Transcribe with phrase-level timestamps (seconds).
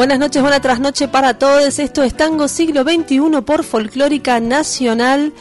[0.00, 1.78] Buenas noches, buena trasnoche para todos.
[1.78, 5.34] Esto es Tango Siglo XXI por Folclórica Nacional.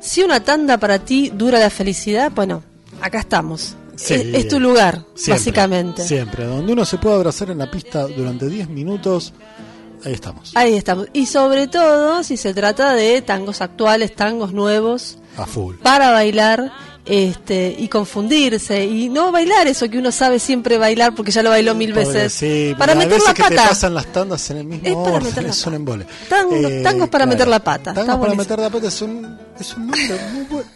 [0.00, 2.62] Si una tanda para ti dura la felicidad, bueno,
[3.02, 3.76] acá estamos.
[3.96, 4.14] Sí.
[4.14, 6.04] es, es tu lugar, Siempre, básicamente.
[6.04, 6.46] Siempre.
[6.46, 9.34] Donde uno se puede abrazar en la pista durante 10 minutos,
[10.02, 10.52] ahí estamos.
[10.54, 11.08] Ahí estamos.
[11.12, 15.74] Y sobre todo si se trata de tangos actuales, tangos nuevos, A full.
[15.82, 16.72] para bailar
[17.08, 18.84] este y confundirse.
[18.84, 22.06] Y no bailar eso que uno sabe siempre bailar porque ya lo bailó mil Pobre,
[22.06, 22.32] veces.
[22.32, 23.68] sí, para meter veces la que te pata.
[23.70, 25.76] pasan las tandas en el mismo Es para orden, meter la es un pata.
[25.76, 26.06] embole.
[26.28, 28.42] Tango- tangos para meter la pata, Tangos para buenísimo.
[28.42, 30.68] meter la pata es un, es un nombre muy bueno.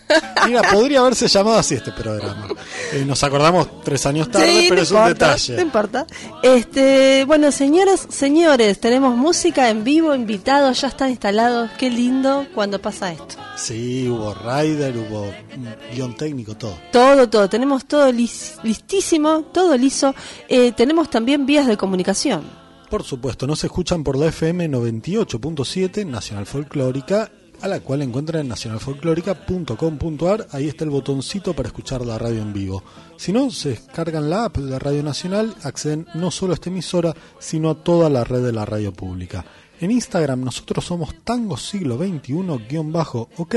[0.46, 2.48] Mira, podría haberse llamado así este programa.
[2.92, 5.56] Eh, nos acordamos tres años tarde, Sí, pero es un detalle.
[5.56, 6.06] No importa.
[6.42, 11.70] Este, bueno, señoras, señores, tenemos música en vivo, invitados, ya están instalados.
[11.78, 13.36] Qué lindo cuando pasa esto.
[13.56, 16.74] Sí, hubo rider, hubo mm, guion técnico, todo.
[16.90, 20.14] Todo, todo, tenemos todo lis- listísimo, todo liso.
[20.48, 22.42] Eh, tenemos también vías de comunicación.
[22.90, 27.30] Por supuesto, nos escuchan por la FM 98.7 Nacional Folclórica,
[27.62, 30.48] a la cual encuentran en nacionalfolclórica.com.ar.
[30.50, 32.82] Ahí está el botoncito para escuchar la radio en vivo.
[33.16, 37.14] Si no, se descargan la app de Radio Nacional, acceden no solo a esta emisora,
[37.38, 39.44] sino a toda la red de la radio pública.
[39.80, 43.54] En Instagram nosotros somos Tango Siglo XXI-OK,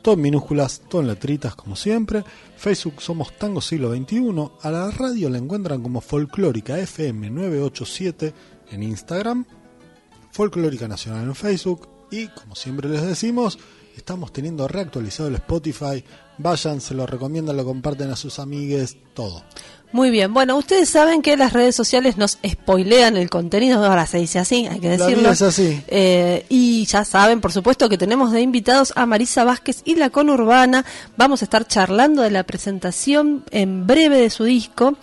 [0.00, 2.22] todo en minúsculas, todo en letritas como siempre.
[2.56, 4.48] Facebook somos Tango Siglo XXI.
[4.62, 8.32] A la radio la encuentran como Folclórica FM 987
[8.70, 9.44] en Instagram,
[10.30, 13.58] Folclórica Nacional en Facebook y como siempre les decimos,
[13.96, 16.04] estamos teniendo reactualizado el Spotify.
[16.38, 19.42] Vayan, se lo recomiendan, lo comparten a sus amigues, todo.
[19.92, 24.18] Muy bien, bueno, ustedes saben que las redes sociales nos spoilean el contenido, ahora se
[24.18, 25.22] dice así, hay que La decirlo.
[25.22, 25.82] vida es así.
[25.88, 30.10] Eh, y ya saben, por supuesto, que tenemos de invitados a Marisa Vázquez y la
[30.10, 30.84] conurbana.
[31.16, 34.96] Vamos a estar charlando de la presentación en breve de su disco.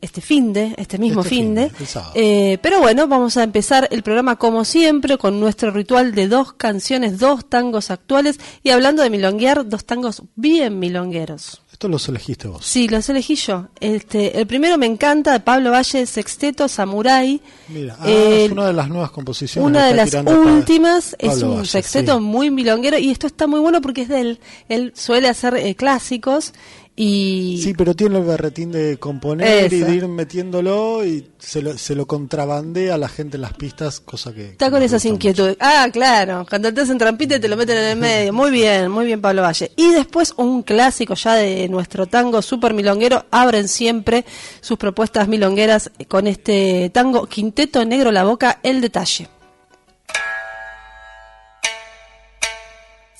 [0.00, 1.70] Este fin de, este mismo Este fin de.
[2.14, 6.54] Eh, pero bueno, vamos a empezar el programa como siempre con nuestro ritual de dos
[6.54, 11.62] canciones, dos tangos actuales y hablando de milonguear, dos tangos bien milongueros.
[11.70, 12.64] Esto los elegiste vos.
[12.64, 13.68] Sí, los elegí yo.
[13.78, 17.40] Este, el primero me encanta, de Pablo Valle, Sexteto Samurai.
[17.68, 19.66] Mira, ah, Eh, es una de las nuevas composiciones.
[19.66, 22.20] una de las últimas es un Valle, sexteto sí.
[22.20, 24.40] muy milonguero y esto está muy bueno porque es de él.
[24.68, 26.52] Él suele hacer eh, clásicos
[26.99, 29.85] y Sí, pero tiene el berretín de componer y Eso.
[29.85, 33.99] de ir metiéndolo y se lo, se lo contrabandea a la gente en las pistas,
[33.99, 34.51] cosa que...
[34.51, 35.57] está que con me esas gusta inquietudes.
[35.59, 38.33] Ah, claro, cuando te hacen trampita y te lo meten en el medio.
[38.33, 39.71] Muy bien, muy bien Pablo Valle.
[39.75, 43.25] Y después un clásico ya de nuestro tango super milonguero.
[43.29, 44.23] Abren siempre
[44.61, 49.27] sus propuestas milongueras con este tango Quinteto Negro La Boca, El Detalle.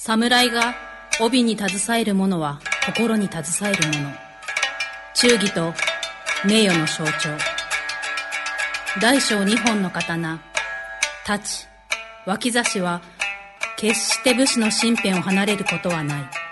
[0.06, 0.76] 侍が
[1.20, 4.15] 帯に携えるものは 心に携えるもの。
[5.15, 5.75] 忠義と
[6.47, 7.29] 名誉の象徴。
[9.01, 10.39] 大小二本の刀、
[11.25, 11.41] 太刀、
[12.27, 13.03] 脇差しは
[13.77, 16.50] 決して武士の身辺を離れることはない。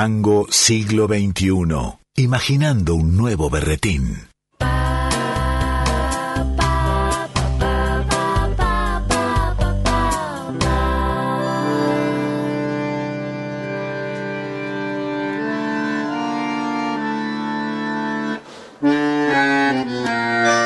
[0.00, 1.50] Tango siglo XXI.
[2.14, 4.28] Imaginando un nuevo berretín.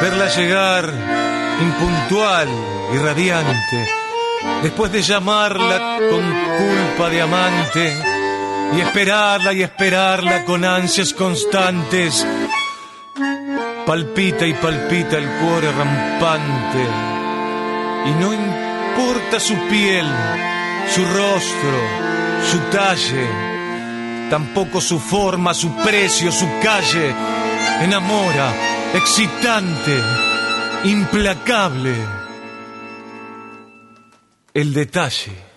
[0.03, 0.93] Verla llegar
[1.59, 2.49] impuntual
[2.93, 3.89] y radiante,
[4.63, 8.12] después de llamarla con culpa de amante,
[8.75, 12.27] y esperarla y esperarla con ansias constantes,
[13.87, 16.87] palpita y palpita el cuore rampante,
[18.07, 20.07] y no importa su piel,
[20.89, 22.03] su rostro,
[22.51, 23.29] su talle,
[24.31, 27.15] tampoco su forma, su precio, su calle,
[27.83, 28.53] enamora,
[28.95, 29.99] excitante,
[30.85, 31.95] implacable.
[34.55, 35.52] El detalle.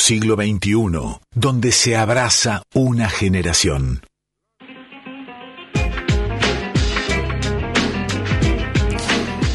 [0.00, 4.02] Siglo XXI, donde se abraza una generación.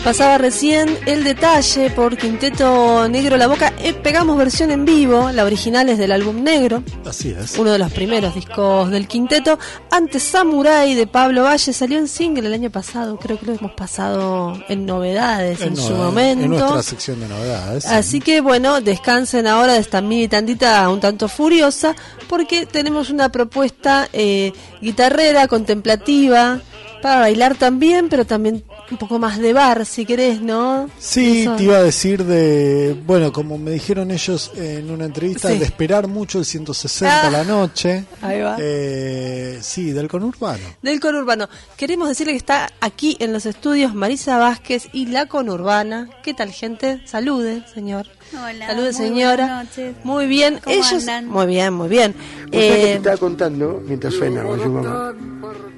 [0.06, 3.74] Pasaba recién el detalle por Quinteto Negro La Boca.
[3.80, 7.58] Eh, pegamos versión en vivo, la original es del álbum Negro, Así es.
[7.58, 9.58] uno de los primeros discos del quinteto.
[9.90, 13.72] Antes Samurai de Pablo Valle salió en single el año pasado, creo que lo hemos
[13.72, 16.44] pasado en novedades en, En su momento.
[16.44, 17.88] En nuestra sección de novedades.
[17.88, 21.96] Así que bueno, descansen ahora de esta mini tandita un tanto furiosa,
[22.30, 26.62] porque tenemos una propuesta eh, guitarrera, contemplativa,
[27.02, 30.90] para bailar también, pero también un poco más de bar, si querés, ¿no?
[31.00, 31.56] Sí, Eso.
[31.56, 35.58] te iba a decir de, bueno, como me dijeron ellos en una entrevista, Sí.
[35.58, 37.32] de esperar mucho el 160 a Ah.
[37.32, 38.06] la noche.
[38.22, 38.58] Ahí va.
[38.60, 40.64] Eh, sí, del conurbano.
[40.82, 41.50] Del conurbano.
[41.78, 46.10] Queremos decirle que está aquí en los estudios Marisa Vázquez y la conurbana.
[46.24, 47.02] ¿Qué tal, gente?
[47.06, 48.06] Salude, señor.
[48.34, 49.46] Hola, Salude, muy señora.
[49.46, 49.96] buenas noches.
[50.04, 50.60] Muy bien.
[50.64, 51.28] ¿Cómo Ellos, andan?
[51.28, 52.14] muy bien, muy bien.
[52.46, 55.14] Que te Eh, estaba contando, mientras suena su mamá,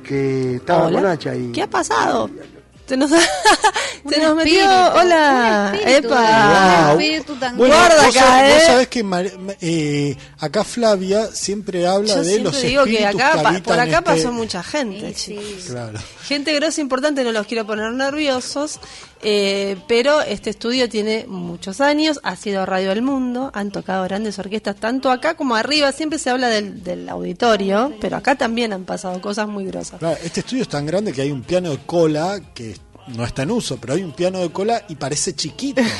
[0.04, 1.02] que estaba hola.
[1.02, 1.52] con Hacha y...
[1.52, 2.30] ¿Qué ha pasado?
[2.88, 3.12] Se nos,
[4.10, 4.65] se nos metió.
[4.94, 5.74] Hola.
[5.75, 6.91] espíritu, Epa.
[7.36, 8.65] tan Bueno, Guarda acá, sabés, vos ¿eh?
[8.67, 9.03] sabés que
[9.62, 13.63] eh, acá Flavia siempre habla Yo de siempre los digo que espíritus acá, pa- habitan
[13.63, 15.13] por acá este- pasó mucha gente.
[15.15, 15.67] Sí, sí.
[15.72, 16.00] Claro.
[16.28, 18.82] Gente grosa importante, no los quiero poner nerviosos,
[19.24, 24.38] eh, pero este estudio tiene muchos años, ha sido Radio del Mundo, han tocado grandes
[24.38, 28.84] orquestas, tanto acá como arriba, siempre se habla del, del auditorio, pero acá también han
[28.84, 30.00] pasado cosas muy grosas.
[30.00, 32.76] Claro, Este estudio es tan grande que hay un piano de cola que
[33.16, 35.82] no está en uso, pero hay un piano de cola y parece chiquito.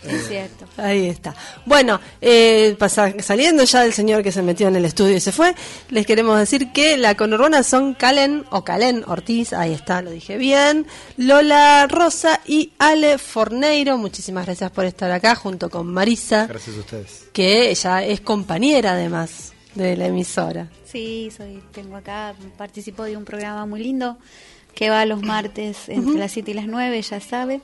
[0.00, 0.64] Es cierto.
[0.76, 1.34] Ahí está.
[1.66, 5.32] Bueno, eh, pasa- saliendo ya del señor que se metió en el estudio y se
[5.32, 5.54] fue,
[5.90, 10.38] les queremos decir que la conurbana son Calen o Calen Ortiz, ahí está, lo dije
[10.38, 13.98] bien, Lola Rosa y Ale Forneiro.
[13.98, 17.24] Muchísimas gracias por estar acá junto con Marisa, Gracias a ustedes.
[17.32, 20.68] que ella es compañera además de la emisora.
[20.90, 24.16] Sí, soy, tengo acá, participo de un programa muy lindo
[24.78, 27.60] que va los martes entre las 7 y las 9, ya sabe.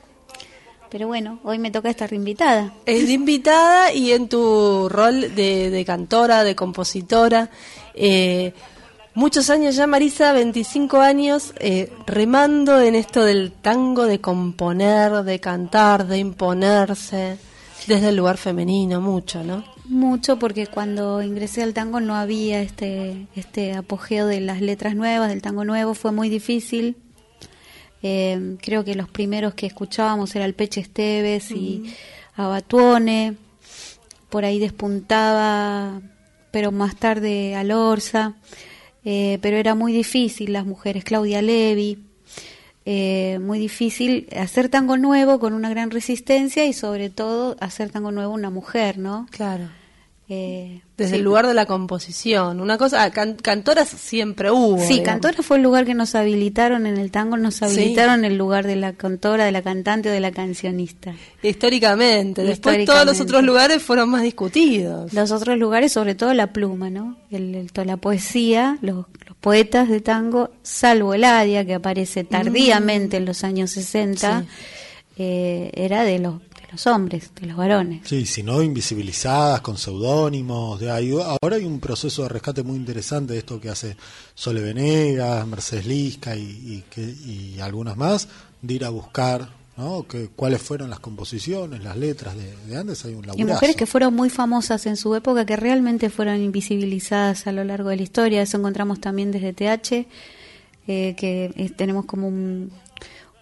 [0.89, 2.73] Pero bueno, hoy me toca estar invitada.
[2.85, 7.49] Es de invitada y en tu rol de, de cantora, de compositora.
[7.93, 8.51] eh,
[9.13, 15.39] muchos años ya, Marisa, 25 años, eh, remando en esto del tango, de componer, de
[15.39, 17.37] cantar, de imponerse,
[17.87, 19.63] desde el lugar femenino, mucho, ¿no?
[19.85, 25.29] Mucho porque cuando ingresé al tango no había este, este apogeo de las letras nuevas,
[25.29, 26.97] del tango nuevo, fue muy difícil.
[28.07, 31.91] Eh, creo que los primeros que escuchábamos era el Peche Esteves y
[32.35, 33.35] Abatuone,
[34.29, 36.01] por ahí despuntaba,
[36.51, 38.35] pero más tarde Alorza,
[39.03, 41.97] eh, pero era muy difícil las mujeres, Claudia Levi,
[42.85, 48.11] eh, muy difícil hacer tango nuevo con una gran resistencia y sobre todo hacer tango
[48.11, 49.25] nuevo una mujer, ¿no?
[49.31, 49.67] Claro.
[50.27, 51.15] Eh, Desde sí.
[51.17, 52.59] el lugar de la composición.
[52.59, 54.79] Una cosa, ah, can- cantoras siempre hubo.
[54.79, 55.05] Sí, digamos.
[55.05, 57.65] cantora fue el lugar que nos habilitaron en el tango, nos Sí.
[57.65, 61.13] habilitaron el lugar de la cantora, de la cantante o de la cancionista.
[61.43, 62.41] Históricamente.
[62.43, 65.13] Después todos los otros lugares fueron más discutidos.
[65.13, 67.17] Los otros lugares, sobre todo la pluma, ¿no?
[67.29, 73.17] El, el- toda la poesía, los, los poetas de tango, salvo Eladia, que aparece tardíamente
[73.17, 74.47] en los años 60, Sí.
[75.17, 76.35] eh, era de los,
[76.75, 78.01] los hombres, de los varones.
[78.07, 80.81] Sí, si no invisibilizadas, con seudónimos.
[80.81, 83.95] ahora hay un proceso de rescate muy interesante de esto que hace
[84.33, 88.27] Sole Venegas, Mercedes Lisca y, y, que, y algunas más,
[88.61, 90.05] de ir a buscar ¿no?
[90.07, 93.03] que, cuáles fueron las composiciones, las letras de, de antes.
[93.05, 97.47] Hay un Y mujeres que fueron muy famosas en su época, que realmente fueron invisibilizadas
[97.47, 98.41] a lo largo de la historia.
[98.41, 100.07] Eso encontramos también desde TH,
[100.87, 102.71] eh, que eh, tenemos como un-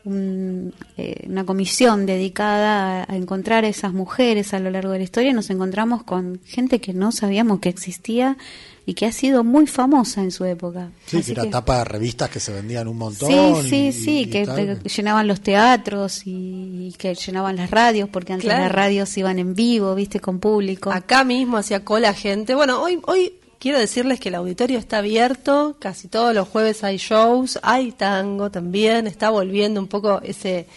[0.06, 4.98] un, eh, una comisión dedicada a, a encontrar a esas mujeres a lo largo de
[5.00, 5.34] la historia.
[5.34, 8.38] Nos encontramos con gente que no sabíamos que existía
[8.86, 10.90] y que ha sido muy famosa en su época.
[11.06, 13.30] Sí, Así que era que- tapa de revistas que se vendían un montón.
[13.64, 18.10] Sí, sí, y- sí, y que llenaban los teatros y, y que llenaban las radios,
[18.10, 18.64] porque antes Claro.
[18.64, 20.92] las radios iban en vivo, viste, con público.
[20.92, 22.56] Acá mismo hacía cola gente.
[22.56, 23.32] Bueno, hoy, hoy
[23.64, 28.52] quiero decirles que el auditorio está abierto, casi todos los jueves hay shows, hay tango
[28.52, 30.68] también, está volviendo un poco ese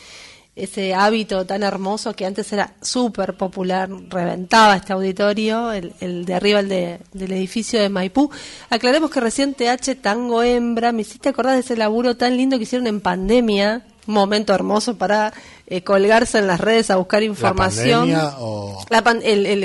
[0.55, 6.33] ese hábito tan hermoso que antes era súper popular, reventaba este auditorio, el, el de
[6.33, 8.31] arriba, el de, del edificio de Maipú.
[8.71, 12.63] Aclaremos que recién TH Tango Hembra, me hiciste acordar de ese laburo tan lindo que
[12.63, 15.33] hicieron en pandemia, momento hermoso para
[15.67, 18.11] eh, colgarse en las redes a buscar información.
[18.11, 19.65] pandemia o- La pan- el, el-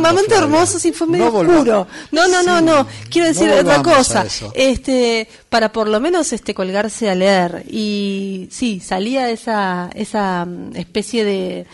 [0.00, 0.44] momento Flavia.
[0.44, 1.86] hermoso, sí, fue medio No oscuro.
[2.10, 2.86] No, no, no, Sí, no.
[3.10, 4.26] Quiero no decir otra cosa.
[4.54, 7.64] Este, para por lo menos este colgarse a leer.
[7.70, 11.66] Y sí, salía esa, esa mm, especie de,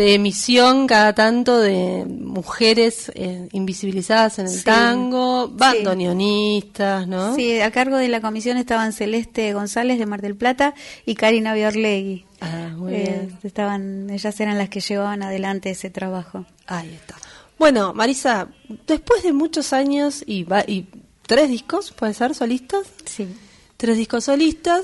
[0.00, 4.64] de emisión cada tanto de mujeres eh, invisibilizadas en el Sí.
[4.64, 5.52] tango, Sí.
[5.56, 7.34] bandoneonistas, ¿no?
[7.34, 10.74] Sí, a cargo de la comisión estaban Celeste González de Mar del Plata
[11.06, 12.24] y Karina Biorlegui.
[12.40, 13.38] Ah, muy Eh, bien.
[13.42, 16.46] estaban, ellas eran las que llevaban adelante ese trabajo.
[16.66, 17.16] Ahí está.
[17.58, 18.48] Bueno, Marisa,
[18.86, 20.86] después de muchos años y, va- y
[21.26, 22.86] tres discos, ¿puede ser solistas?
[23.04, 23.28] Sí.
[23.76, 24.80] Tres discos solistas.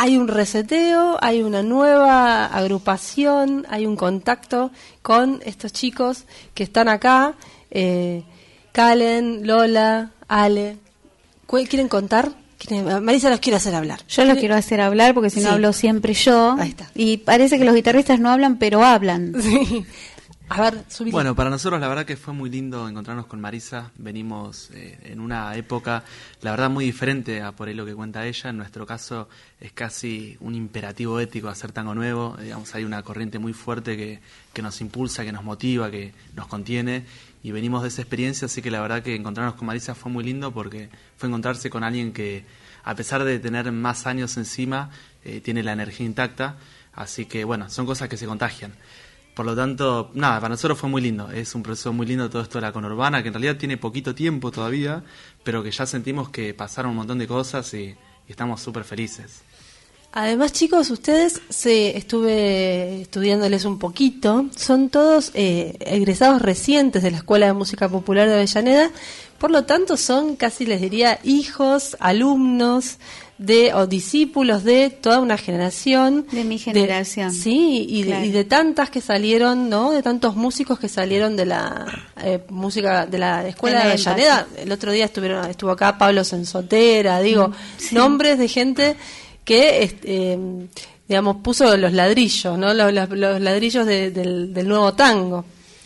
[0.00, 4.70] Hay un reseteo, hay una nueva agrupación, hay un contacto
[5.02, 7.34] con estos chicos que están acá.
[7.72, 8.22] Eh,
[8.70, 10.76] Calen, Lola, Ale.
[11.46, 12.30] ¿Cu- ¿Quieren contar?
[12.58, 14.00] ¿Quieren- Marisa los quiere hacer hablar.
[14.08, 15.54] Yo lo quiero hacer hablar porque si no Sí.
[15.54, 16.56] hablo siempre yo.
[16.58, 16.90] Ahí está.
[16.94, 19.32] Y parece que los guitarristas no hablan, pero hablan.
[19.42, 19.84] Sí.
[20.50, 21.12] A ver, subile.
[21.12, 23.90] Bueno, para nosotros la verdad que fue muy lindo encontrarnos con Marisa.
[23.98, 26.04] Venimos eh, en una época,
[26.40, 28.50] la verdad, muy diferente a por ahí lo que cuenta ella.
[28.50, 29.28] En nuestro caso
[29.60, 32.36] es casi un imperativo ético hacer tango nuevo.
[32.40, 34.20] Digamos, hay una corriente muy fuerte que,
[34.54, 37.04] que nos impulsa, que nos motiva, que nos contiene.
[37.42, 40.24] Y venimos de esa experiencia, así que la verdad que encontrarnos con Marisa fue muy
[40.24, 42.44] lindo porque fue encontrarse con alguien que,
[42.84, 44.90] a pesar de tener más años encima,
[45.24, 46.56] eh, tiene la energía intacta.
[46.94, 48.72] Así que, bueno, son cosas que se contagian.
[49.38, 51.30] Por lo tanto, nada, para nosotros fue muy lindo.
[51.30, 54.12] Es un proceso muy lindo todo esto de la conurbana, que en realidad tiene poquito
[54.12, 55.04] tiempo todavía,
[55.44, 57.94] pero que ya sentimos que pasaron un montón de cosas y,
[58.26, 59.42] estamos súper felices.
[60.10, 64.46] Además, chicos, ustedes se estuve estudiándoles un poquito.
[64.56, 68.90] Son todos eh, egresados recientes de la Escuela de Música Popular de Avellaneda.
[69.38, 72.98] Por lo tanto, son casi les diría hijos, alumnos
[73.38, 76.26] de o discípulos de toda una generación.
[76.32, 77.32] De mi generación.
[77.32, 78.24] sí, y, de, Claro.
[78.24, 79.92] y de tantas que salieron, ¿no?
[79.92, 81.86] De tantos músicos que salieron de la
[82.20, 84.46] eh, música de la Escuela de De la Avellaneda.
[84.56, 87.52] El otro día estuvieron estuvo acá Pablo Sensotera, digo,
[87.92, 88.96] nombres de gente
[89.44, 90.38] que este, eh,
[91.08, 92.74] digamos puso los ladrillos, ¿no?
[92.74, 95.44] Los, los- los ladrillos de- del, del nuevo tango,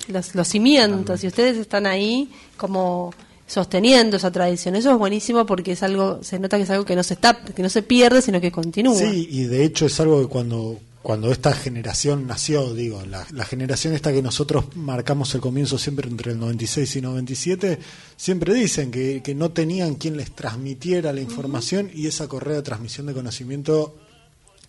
[0.09, 3.13] los, los cimientos y ustedes están ahí como
[3.53, 4.77] sosteniendo esa tradición.
[4.77, 7.39] Eso es buenísimo porque es algo se nota que es algo que no se está
[7.45, 8.97] que no se pierde, sino que continúa.
[8.97, 13.45] Sí, y de hecho es algo que cuando, cuando esta generación nació, digo, la, la
[13.45, 17.79] generación esta que nosotros marcamos el comienzo siempre entre el 96 y 97,
[18.17, 22.63] siempre dicen que, que no tenían quien les transmitiera la información y esa correa de
[22.63, 23.95] transmisión de conocimiento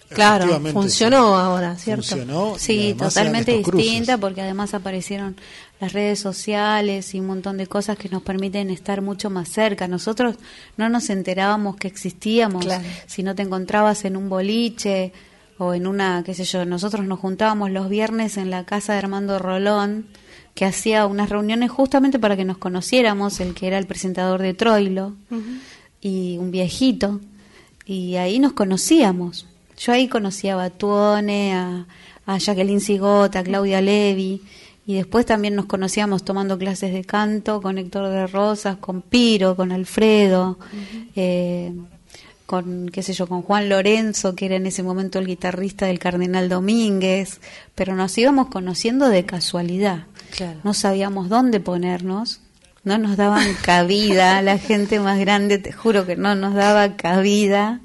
[0.09, 2.03] Claro, funcionó ahora, ¿cierto?
[2.03, 5.35] funcionó Sí, totalmente distinta porque además aparecieron
[5.83, 9.87] las redes sociales y un montón de cosas que nos permiten estar mucho más cerca.
[9.87, 10.37] Nosotros
[10.77, 12.63] no nos enterábamos que existíamos.
[12.63, 12.85] Claro.
[13.05, 15.11] Si no te encontrabas en un boliche
[15.57, 18.99] o en una, qué sé yo, nosotros nos juntábamos los viernes en la casa de
[18.99, 20.07] Armando Rolón
[20.55, 24.53] que hacía unas reuniones justamente para que nos conociéramos, el que era el presentador de
[24.53, 25.15] Troilo
[25.99, 27.19] y un viejito
[27.85, 29.47] y ahí nos conocíamos.
[29.77, 31.87] Yo ahí conocí a Batuone, a,
[32.25, 34.41] a Jacqueline Sigota, a Claudia Levi,
[34.85, 39.55] y después también nos conocíamos tomando clases de canto con Héctor de Rosas, con Piro,
[39.55, 40.57] con Alfredo,
[41.15, 41.71] eh,
[42.45, 45.99] con, qué sé yo, con Juan Lorenzo, que era en ese momento el guitarrista del
[45.99, 47.39] Cardenal Domínguez,
[47.75, 50.07] pero nos íbamos conociendo de casualidad.
[50.35, 50.59] Claro.
[50.63, 52.41] No sabíamos dónde ponernos,
[52.83, 57.79] no nos daban cabida, la gente más grande, te juro que no nos daba cabida,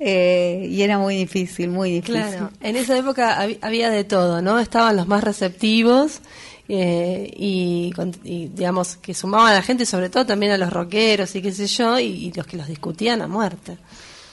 [0.00, 2.22] eh, y era muy difícil, muy difícil.
[2.22, 4.58] Claro, en esa época hab- había de todo, ¿no?
[4.58, 6.20] Estaban los más receptivos
[6.68, 10.72] eh, y, con- y, digamos, que sumaban a la gente, sobre todo también a los
[10.72, 13.76] rockeros y qué sé yo, y, y los que los discutían a muerte.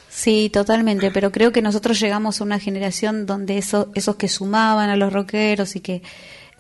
[0.10, 4.90] Sí, totalmente, pero creo que nosotros llegamos a una generación donde eso, esos que sumaban
[4.90, 6.02] a los rockeros y que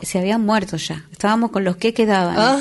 [0.01, 1.05] se habían muerto ya.
[1.11, 2.35] Estábamos con los que quedaban.
[2.37, 2.59] Ah.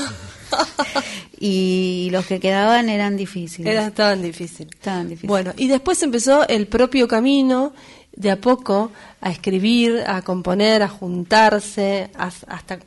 [1.38, 3.72] Y los que quedaban eran difíciles.
[3.72, 4.68] Era tan difícil.
[4.80, 5.28] Tan difícil.
[5.28, 7.72] Bueno, y después empezó el propio camino
[8.14, 12.78] de a poco a escribir, a componer, a juntarse, a- hasta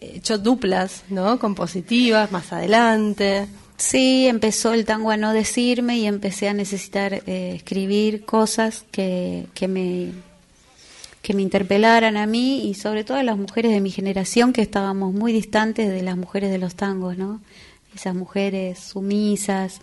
[0.00, 1.38] hecho duplas, ¿no?
[1.38, 3.46] Compositivas más adelante.
[3.76, 9.46] Sí, empezó el tango a no decirme y empecé a necesitar eh, escribir cosas que,
[9.54, 10.10] que me
[11.22, 14.60] que me interpelaran a mí y sobre todo a las mujeres de mi generación que
[14.60, 17.40] estábamos muy distantes de las mujeres de los tangos, ¿no?
[17.94, 19.80] Esas mujeres sumisas,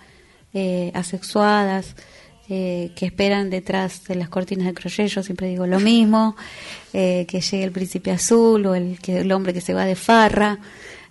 [0.53, 1.95] eh, asexuadas,
[2.51, 6.35] eh, que esperan detrás de las cortinas de crochet, yo siempre digo lo mismo,
[6.93, 9.95] eh, que llegue el príncipe azul o el, que, el hombre que se va de
[9.95, 10.57] farra,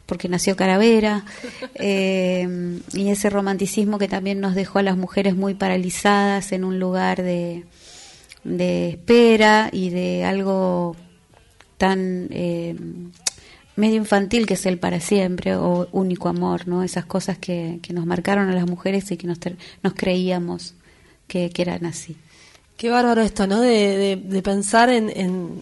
[0.05, 1.25] porque nació Caravera,
[1.77, 6.81] eh, y ese romanticismo que también nos dejó a las mujeres muy paralizadas en un
[6.81, 7.63] lugar de,
[8.57, 10.97] de espera y de algo
[11.77, 12.75] tan eh,
[13.77, 16.83] medio infantil que es el para siempre o único amor, ¿no?
[16.83, 20.75] Esas cosas que, que nos marcaron a las mujeres y que nos, ter- nos creíamos
[21.29, 22.17] que, que eran así.
[22.77, 23.61] Qué bárbaro esto, ¿no?
[23.61, 25.61] De, de- de pensar en, en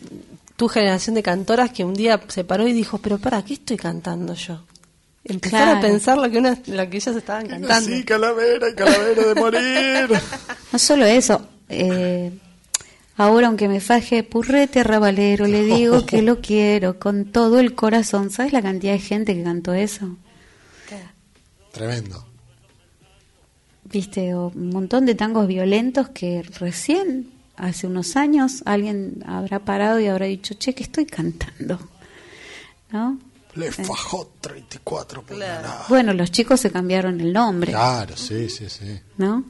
[0.56, 3.76] tu generación de cantoras que un día se paró y dijo, pero para, ¿qué estoy
[3.76, 4.62] cantando yo?
[5.24, 7.90] Empezar a pensar lo que, una, lo que ellas estaban cantando.
[7.90, 10.20] Sí, calavera y calavera de morir.
[10.72, 12.30] No solo eso, eh,
[13.16, 18.30] ahora aunque me faje purrete rabalero, le digo que lo quiero con todo el corazón.
[18.30, 20.16] ¿Sabes la cantidad de gente que cantó eso?
[21.72, 22.24] Tremendo.
[23.84, 30.00] Viste, o un montón de tangos violentos que recién, hace unos años, alguien habrá parado
[30.00, 31.78] y habrá dicho, che, que estoy cantando.
[32.90, 33.18] ¿No?
[33.54, 35.88] Le fajó 34 puñaladas.
[35.88, 37.72] Bueno, los chicos se cambiaron el nombre.
[37.72, 39.00] Claro, sí, sí, sí.
[39.18, 39.44] ¿no?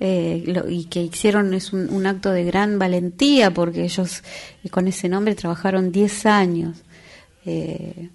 [0.00, 4.22] Eh, lo- y que hicieron es un, un acto de gran valentía porque ellos
[4.62, 6.78] eh, con ese nombre trabajaron 10 años.
[7.44, 8.08] Eh,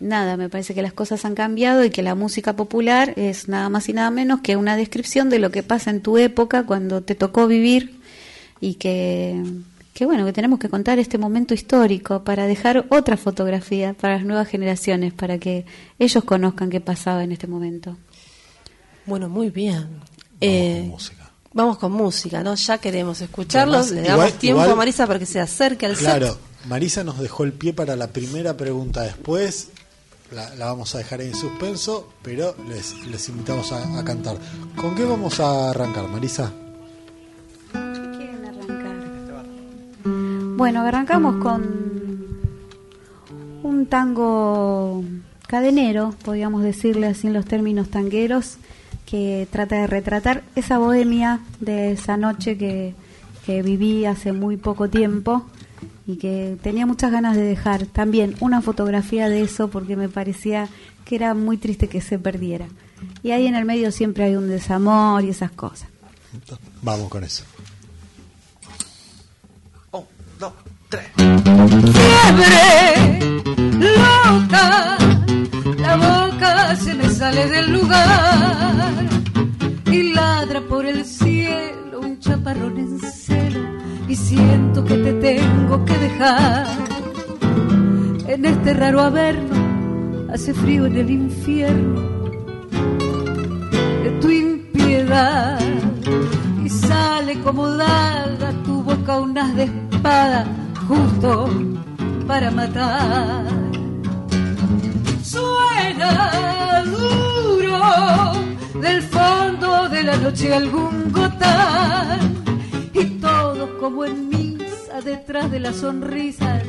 [0.00, 3.68] nada, me parece que las cosas han cambiado y que la música popular es nada
[3.68, 7.02] más y nada menos que una descripción de lo que pasa en tu época cuando
[7.02, 8.00] te tocó vivir
[8.60, 9.40] y que,
[9.94, 14.24] que bueno, que tenemos que contar este momento histórico para dejar otra fotografía para las
[14.24, 15.64] nuevas generaciones, para que
[16.00, 17.96] ellos conozcan qué pasaba en este momento.
[19.06, 19.86] Bueno, muy bien.
[20.46, 21.30] Eh, con música.
[21.52, 22.54] Vamos con música, ¿no?
[22.56, 23.86] Ya queremos escucharlos.
[23.86, 26.38] Además, Le damos igual- tiempo igual- a Marisa para que se acerque al Claro, set.
[26.68, 29.68] Marisa nos dejó el pie para la primera pregunta después.
[30.32, 34.36] La, la vamos a dejar en suspenso, pero les, les invitamos a, a cantar.
[34.74, 36.50] ¿Con qué vamos a arrancar, Marisa?
[37.72, 39.44] quieren arrancar?
[40.56, 41.84] Bueno, arrancamos con
[43.62, 45.04] un tango
[45.46, 48.56] cadenero, podríamos decirle así en los términos tangueros,
[49.06, 52.94] que trata de retratar esa bohemia de esa noche que,
[53.44, 55.44] que viví hace muy poco tiempo
[56.06, 60.68] y que tenía muchas ganas de dejar también una fotografía de eso porque me parecía
[61.04, 62.66] que era muy triste que se perdiera.
[63.22, 65.88] Y ahí en el medio siempre hay un desamor y esas cosas.
[66.82, 67.44] Vamos con eso.
[69.92, 70.04] Un,
[70.38, 70.52] dos,
[70.88, 71.06] tres.
[71.92, 73.18] fiebre
[73.78, 74.98] loca,
[75.78, 78.94] la boca se me sale del lugar
[79.86, 83.60] y ladra por el cielo un chaparrón en celo
[84.08, 86.66] y siento que te tengo que dejar.
[88.26, 92.00] En este raro averno hace frío en el infierno
[94.02, 95.60] de tu impiedad
[96.64, 100.46] y sale como daga tu boca unas de espada
[100.88, 101.48] justo
[102.26, 103.73] para matar.
[105.34, 112.20] Suena duro del fondo de la noche algún gotán
[112.92, 116.62] y todo como en misa detrás de las sonrisas.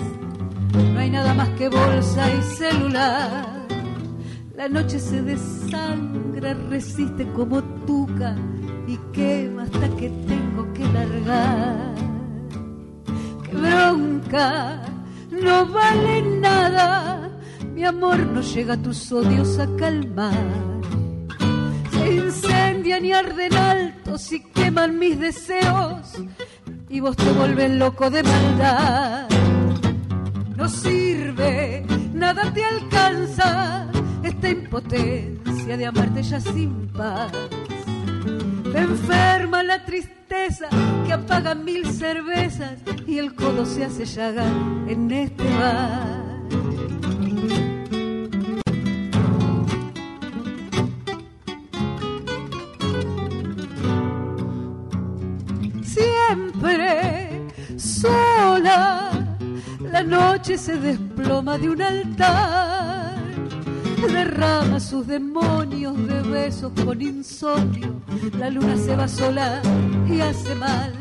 [0.93, 3.67] No hay nada más que bolsa y celular.
[4.55, 8.35] La noche se desangra, resiste como tuca
[8.87, 11.93] y quema hasta que tengo que largar.
[13.43, 14.81] ¡Qué bronca!
[15.29, 17.29] No vale nada,
[17.75, 20.33] mi amor no llega a tus odios a calmar.
[21.91, 26.23] Se incendian y arden altos y queman mis deseos
[26.87, 29.27] y vos te vuelves loco de maldad.
[30.55, 33.87] No sirve, nada te alcanza
[34.23, 37.33] esta impotencia de amarte ya sin paz.
[38.73, 40.69] Me enferma la tristeza
[41.05, 44.45] que apaga mil cervezas y el codo se hace llaga
[44.87, 46.24] en este bar.
[59.91, 63.15] La noche se desploma de un altar
[64.07, 68.01] derrama sus demonios de besos con insomnio.
[68.37, 69.61] La luna se va sola
[70.07, 70.93] y hace mal.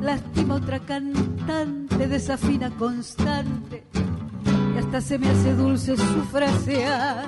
[0.00, 3.84] Lastima otra cantante, desafina constante.
[4.74, 7.26] Y hasta se me hace dulce su frasear.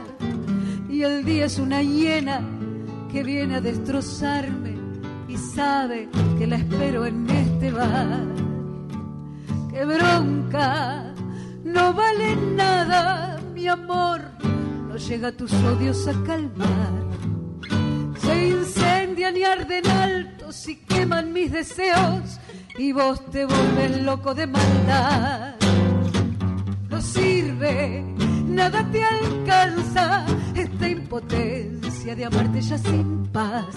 [0.89, 2.41] Y el día es una hiena
[3.13, 4.77] que viene a destrozarme
[5.29, 8.46] y sabe que la espero en este bar.
[9.77, 11.13] ¡Qué bronca!
[11.63, 14.23] No vale nada, mi amor,
[14.89, 16.95] no llega tus odios a calmar.
[18.19, 22.41] Se incendian y arden altos y queman mis deseos
[22.79, 25.57] y vos te volves loco de maldad.
[26.89, 28.03] No sirve,
[28.47, 33.77] nada te alcanza esta impotencia de amarte ya sin paz.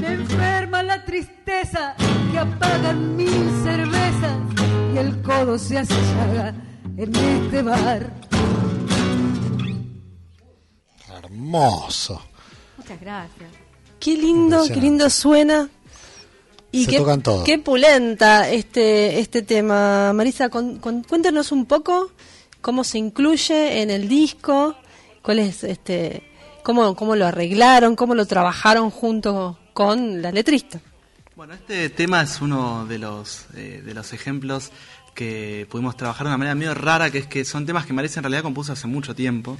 [0.00, 1.96] Me enferma la tristeza
[2.30, 4.43] que apagan mil cervezas
[4.94, 6.54] y el codo se hace llaga
[6.96, 8.10] en este bar.
[11.16, 12.20] Hermoso.
[12.76, 13.50] Muchas gracias.
[14.00, 15.68] Qué lindo, qué lindo suena.
[16.70, 17.44] Y Se qué, tocan todo.
[17.44, 20.12] qué pulenta este, este tema.
[20.12, 22.10] Marisa, con- con- cuéntanos un poco
[22.60, 24.74] cómo se incluye en el disco,
[25.22, 26.24] cuál es este,
[26.64, 30.80] cómo, cómo lo arreglaron, cómo lo trabajaron junto con la letrista.
[31.36, 34.70] Bueno, este tema es uno de los, eh, de los ejemplos
[35.14, 38.20] que pudimos trabajar de una manera medio rara, que es que son temas que Marisa
[38.20, 39.58] en realidad compuso hace mucho tiempo.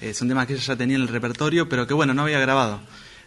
[0.00, 2.40] Eh, son temas que ella ya tenía en el repertorio, pero que bueno, no había
[2.40, 2.80] grabado.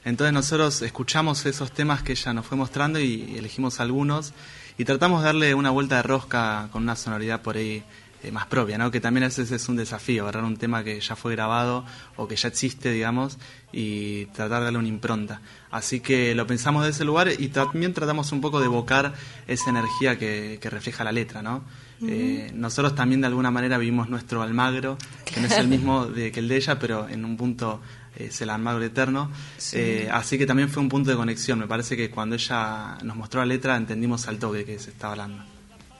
[0.04, 4.34] Entonces nosotros escuchamos esos temas que ella nos fue mostrando y elegimos algunos
[4.78, 7.82] y tratamos de darle una vuelta de rosca con una sonoridad por ahí
[8.26, 8.92] eh, más propia, ¿no?
[8.92, 11.86] Que también a veces es un desafío, agarrar un tema que ya fue grabado
[12.16, 13.38] o que ya existe, digamos,
[13.72, 15.42] y tratar de darle una impronta.
[15.72, 19.14] Así que lo pensamos de ese lugar y también tratamos un poco de evocar
[19.48, 21.64] esa energía que, que refleja la letra, ¿no?
[22.02, 26.32] Eh, nosotros también de alguna manera vivimos nuestro Almagro, que no es el mismo de,
[26.32, 27.82] que el de ella, pero en un punto
[28.18, 29.32] eh, es el Almagro eterno.
[29.74, 31.60] Eh, así que también fue un punto de conexión.
[31.60, 35.14] Me parece que cuando ella nos mostró la letra entendimos al toque que se estaba
[35.14, 35.55] hablando.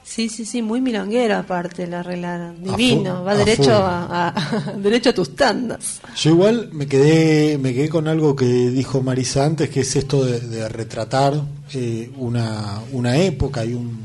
[0.08, 2.62] Sí, sí, sí, muy milonguero aparte la arreglaron.
[2.62, 6.00] Divino, va a derecho a, a- derecho a tus tandas.
[6.16, 10.24] Yo igual me quedé, me quedé con algo que dijo Marisa antes, que es esto
[10.24, 11.34] de, de retratar
[11.74, 13.98] eh, una, una época y un,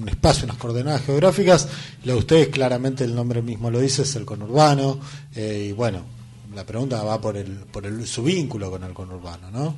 [0.00, 1.68] un espacio, unas coordenadas geográficas.
[2.04, 4.98] Lo de ustedes claramente el nombre mismo lo dice, es el conurbano.
[5.34, 6.02] eh, y bueno,
[6.54, 9.74] la pregunta va por el, por el, su vínculo con el conurbano, ¿no?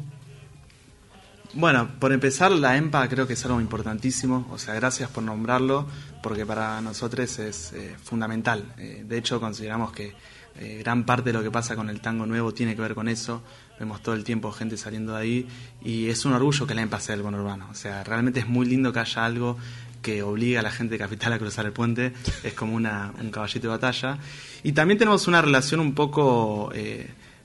[1.53, 5.85] Bueno, por empezar, la EMPA creo que es algo importantísimo, o sea, gracias por nombrarlo,
[6.23, 8.73] porque para nosotros es eh, fundamental.
[8.79, 10.15] Eh, de hecho, consideramos que
[10.61, 13.09] eh, gran parte de lo que pasa con el tango nuevo tiene que ver con
[13.09, 13.43] eso.
[13.81, 15.49] Vemos todo el tiempo gente saliendo de ahí
[15.83, 17.67] y es un orgullo que la EMPA sea el conurbano.
[17.69, 19.57] O sea, realmente es muy lindo que haya algo
[20.03, 22.13] que obliga a la gente de Capital a cruzar el puente.
[22.45, 24.19] Es como una, un caballito de batalla.
[24.63, 26.73] Y también tenemos una relación un poco...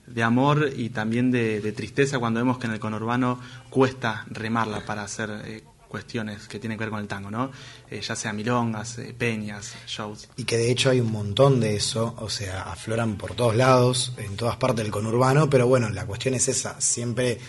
[0.07, 3.39] de amor y también de, de tristeza cuando vemos que en el conurbano
[3.69, 7.51] cuesta remarla para hacer eh, cuestiones que tienen que ver con el tango, ¿no?
[7.89, 10.27] Eh, ya sea milongas, eh, peñas, shows.
[10.35, 14.13] Y que de hecho hay un montón de eso, o sea, afloran por todos lados,
[14.17, 17.39] en todas partes del conurbano, pero bueno, la cuestión es esa, siempre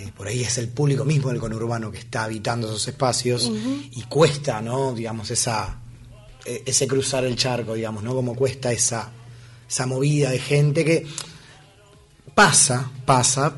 [0.00, 3.50] eh, por ahí es el público mismo del conurbano que está habitando esos espacios
[3.90, 4.94] y cuesta, ¿no?
[4.94, 5.80] Digamos, esa,
[6.46, 8.14] eh, ese cruzar el charco, digamos, ¿no?
[8.14, 9.10] Como cuesta esa,
[9.68, 11.06] esa movida de gente que
[12.40, 13.52] pasa, pasa,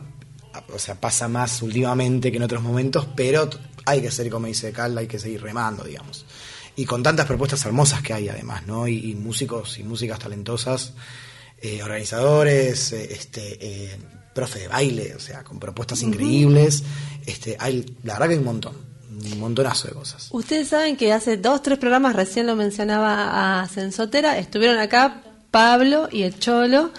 [0.74, 3.48] o sea, pasa más últimamente que en otros momentos, pero
[3.84, 6.26] hay que ser, como dice Calda, hay que seguir remando, digamos.
[6.74, 8.88] Y con tantas propuestas hermosas que hay además, ¿no?
[8.88, 10.94] Y, y músicos y músicas talentosas,
[11.60, 13.98] eh, organizadores, eh, este, eh,
[14.34, 16.82] profe de baile, o sea, con propuestas increíbles.
[17.24, 18.74] Este, hay, la verdad que hay un montón,
[19.10, 20.26] un montonazo de cosas.
[20.32, 26.08] Ustedes saben que hace dos, tres programas, recién lo mencionaba a Sensotera, estuvieron acá Pablo
[26.10, 26.90] y el Cholo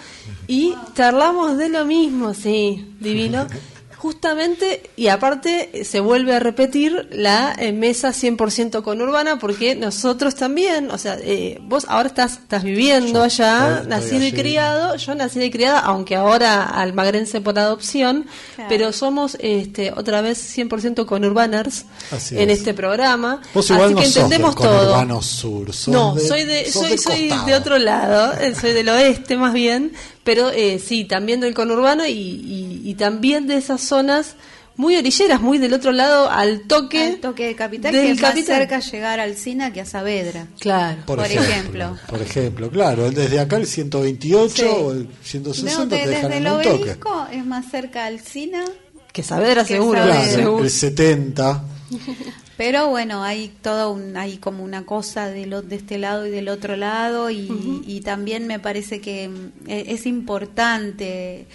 [0.46, 3.46] y charlamos de lo mismo, sí, divino.
[4.04, 10.90] Justamente, y aparte se vuelve a repetir la eh, mesa 100% conurbana porque nosotros también,
[10.90, 14.96] o sea, eh, vos ahora estás, estás viviendo Yo allá, estoy- estoy nacido y criado,
[14.96, 18.68] yo nací y criada, aunque ahora almagrense por adopción, Claro.
[18.68, 22.58] pero somos este, otra vez 100% conurbaners Así en es.
[22.58, 23.40] este programa.
[23.54, 25.22] Vos igual Así no que sos del entendemos todo.
[25.22, 29.38] sur, sos No, de- soy de, soy, soy de otro lado, eh, soy del oeste
[29.38, 29.92] más bien,
[30.24, 34.34] pero eh, sí, también del conurbano y, y, y también de esas zonas
[34.76, 37.04] muy orilleras, muy del otro lado al toque.
[37.04, 38.58] Al toque de capital, del que es capital.
[38.58, 40.48] más cerca llegar al Sina que a Saavedra.
[40.58, 41.02] Claro.
[41.06, 41.96] Por, Por ejemplo, ejemplo.
[42.08, 44.62] Por ejemplo, claro, desde acá el 128 Sí.
[44.68, 46.74] o el 160 No, de- te dejan desde en el un toque.
[46.82, 48.64] obelisco es más cerca al Sina,
[49.12, 50.22] Que Saavedra Que seguro, Saavedra.
[50.24, 50.64] Claro, seguro.
[50.64, 51.64] el 70.
[52.56, 56.30] pero bueno, hay todo un, hay como una cosa de, lo, de este lado y
[56.30, 61.46] del otro lado y, y también me parece que mm, e- es importante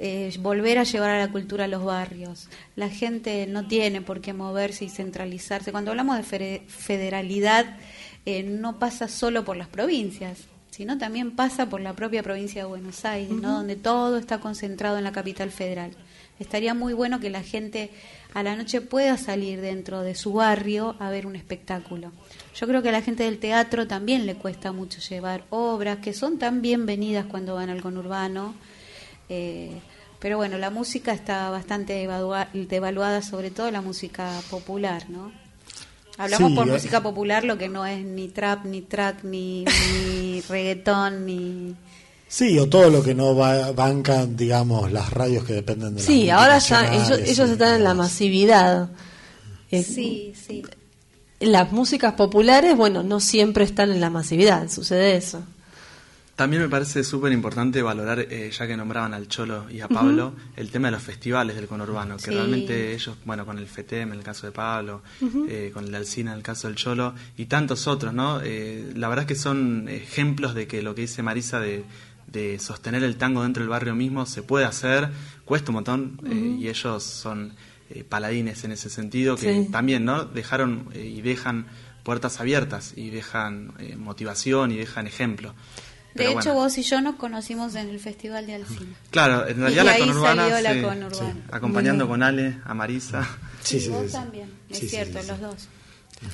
[0.00, 2.48] eh, volver a llevar a la cultura a los barrios.
[2.76, 5.72] La gente no tiene por qué moverse y centralizarse.
[5.72, 7.76] Cuando hablamos de federalidad,
[8.26, 10.38] eh, no pasa solo por las provincias,
[10.70, 13.52] sino también pasa por la propia provincia de Buenos Aires, ¿no?
[13.58, 15.92] donde todo está concentrado en la capital federal.
[16.38, 17.90] Estaría muy bueno que la gente
[18.34, 22.12] a la noche pueda salir dentro de su barrio a ver un espectáculo.
[22.54, 26.12] Yo creo que a la gente del teatro también le cuesta mucho llevar obras que
[26.12, 28.54] son tan bienvenidas cuando van al conurbano.
[29.28, 29.72] Eh,
[30.18, 35.30] pero bueno, la música está bastante evalua- devaluada, sobre todo la música popular, ¿no?
[36.16, 36.72] Hablamos Sí, por eh.
[36.72, 41.76] música popular lo que no es ni trap, ni track, ni, ni reggaetón, ni...
[42.28, 46.04] Sí, o todo lo que no va, bancan, digamos, las radios que dependen de las
[46.06, 48.90] Sí, ahora ya ellos, ellos están en la masividad.
[49.70, 50.62] Eh, Sí, sí.
[51.40, 55.42] Las músicas populares, bueno, no siempre están en la masividad, sucede eso.
[56.34, 60.34] También me parece súper importante valorar, eh, ya que nombraban al Cholo y a Pablo,
[60.56, 62.30] el tema de los festivales del conurbano, que Sí.
[62.30, 65.02] realmente ellos, bueno, con el FETEM en el caso de Pablo,
[65.48, 68.40] eh, con el Alcina en el caso del Cholo, y tantos otros, ¿no?
[68.44, 71.82] Eh, la verdad es que son ejemplos de que lo que dice Marisa de,
[72.30, 75.08] de sostener el tango dentro del barrio mismo se puede hacer,
[75.44, 77.54] cuesta un montón, eh, y ellos son
[77.90, 79.68] eh, paladines en ese sentido, que Sí.
[79.72, 80.24] también, ¿no?
[80.26, 81.66] Dejaron eh, y dejan
[82.02, 85.54] puertas abiertas, y dejan eh, motivación, y dejan ejemplo.
[86.14, 86.54] De Pero hecho, bueno.
[86.60, 88.94] vos y yo nos conocimos en el Festival de Alcina.
[89.10, 91.32] Claro, en realidad Y la ahí conurbana, salió la sí, conurbana.
[91.32, 93.26] sí, acompañando con Ale, a Marisa.
[93.62, 94.12] Sí, Y sí, vos sí, sí.
[94.14, 95.30] también, es cierto, sí, sí.
[95.30, 95.68] los dos.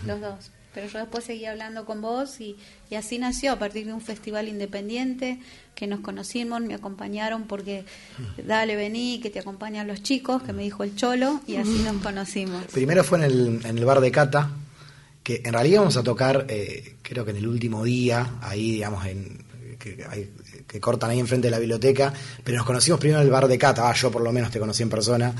[0.07, 0.51] Los dos.
[0.75, 2.57] Pero yo después seguí hablando con vos y,
[2.91, 5.39] y así nació a partir de un festival independiente
[5.75, 7.85] que nos conocimos, me acompañaron porque
[8.45, 11.97] dale, vení, que te acompañan los chicos, que me dijo el cholo y así nos
[12.03, 12.65] conocimos.
[12.73, 14.51] Primero fue en el, en el bar de Cata,
[15.23, 19.05] que en realidad íbamos a tocar, eh, creo que en el último día, ahí, digamos,
[19.07, 19.45] en,
[19.79, 20.31] que,
[20.67, 23.59] que cortan ahí enfrente de la biblioteca, pero nos conocimos primero en el bar de
[23.59, 25.35] Cata, ah, yo por lo menos te conocí en persona,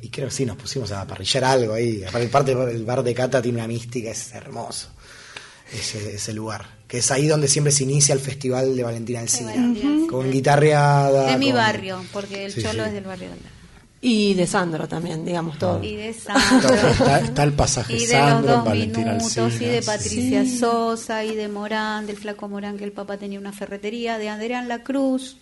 [0.00, 2.02] y creo que sí, nos pusimos a parrillar algo ahí.
[2.04, 4.88] Aparte, parte del bar de Cata tiene una mística, es hermoso
[5.72, 9.52] ese, ese lugar, que es ahí donde siempre se inicia el festival de Valentina Alcina,
[9.52, 10.06] Alcina.
[10.08, 11.32] con guitarreada.
[11.32, 12.88] De mi con- barrio, porque el Sí, cholo sí.
[12.88, 13.28] es del barrio.
[14.00, 15.82] Y de Sandro también, digamos todo.
[15.82, 16.72] Y de Sandro.
[16.72, 19.66] Está, está el pasaje y de Sandro, los dos Valentina minutos, Alsina.
[19.66, 20.58] y de Patricia Sí.
[20.58, 24.68] Sosa, y de Morán, del flaco Morán, que el papá tenía una ferretería, de Adrián
[24.68, 25.36] La Cruz,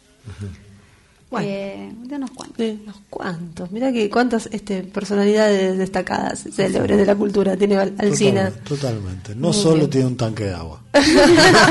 [1.28, 1.48] Bueno.
[1.50, 2.56] eh, de unos cuantos.
[2.58, 3.70] De unos cuantos.
[3.72, 8.50] Mira que cuántas este, personalidades destacadas, célebres de la cultura tiene Al- Alsina.
[8.50, 9.34] Totalmente, totalmente.
[9.34, 9.90] No Muy solo bien.
[9.90, 10.80] tiene un tanque de agua.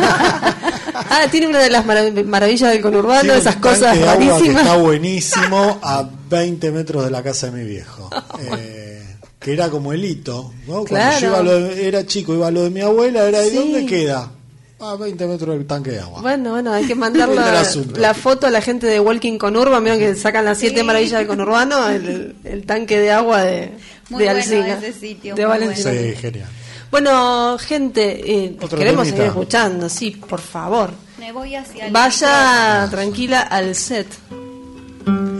[0.04, 4.30] ah, tiene una de las marav- maravillas del conurbano, Tiene esas cosas de agua que
[4.30, 4.62] rarísimas.
[4.62, 8.10] está buenísimo a 20 metros de la casa de mi viejo.
[8.40, 9.04] Eh,
[9.40, 10.52] que era como el hito.
[10.68, 10.86] ¿no?
[10.86, 13.46] Cuando yo iba a lo de- era chico, iba a lo de mi abuela, era
[13.46, 13.56] ¿y Sí.
[13.56, 14.32] dónde queda?
[14.78, 16.22] A 20 metros del tanque de agua.
[16.22, 17.30] Bueno, bueno, hay que mandar
[17.98, 21.28] la, foto a la gente de Walking Conurban, vieron que sacan las siete maravillas del
[21.28, 23.72] conurbano, el, el tanque de agua de,
[24.10, 25.92] Muy de bueno Alsina, ese sitio, de Valencia.
[25.92, 26.50] sí, genial.
[26.92, 30.92] Bueno, gente, eh, queremos seguir escuchando, sí, por favor.
[31.20, 34.08] Me voy hacia el Vaya tranquila al set.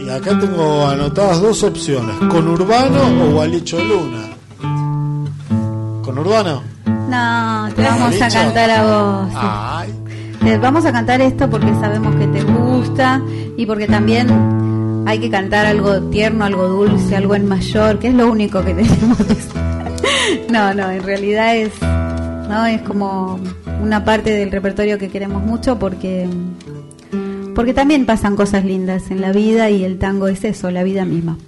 [0.04, 4.28] Y acá tengo anotadas dos opciones: conurbano o Gualicho Luna.
[6.02, 6.75] ¿Conurbano?
[7.08, 9.32] No, te vamos a cantar a vos.
[9.34, 9.94] Ay.
[10.40, 13.20] Te vamos a cantar esto porque sabemos que te gusta
[13.56, 18.14] y porque también hay que cantar algo tierno, algo dulce, algo en mayor, que es
[18.14, 19.18] lo único que tenemos.
[20.50, 23.40] no, no, en realidad es, no, es como
[23.82, 26.28] una parte del repertorio que queremos mucho porque
[27.56, 31.06] porque también pasan cosas lindas en la vida y el tango es eso, la vida
[31.06, 31.38] misma.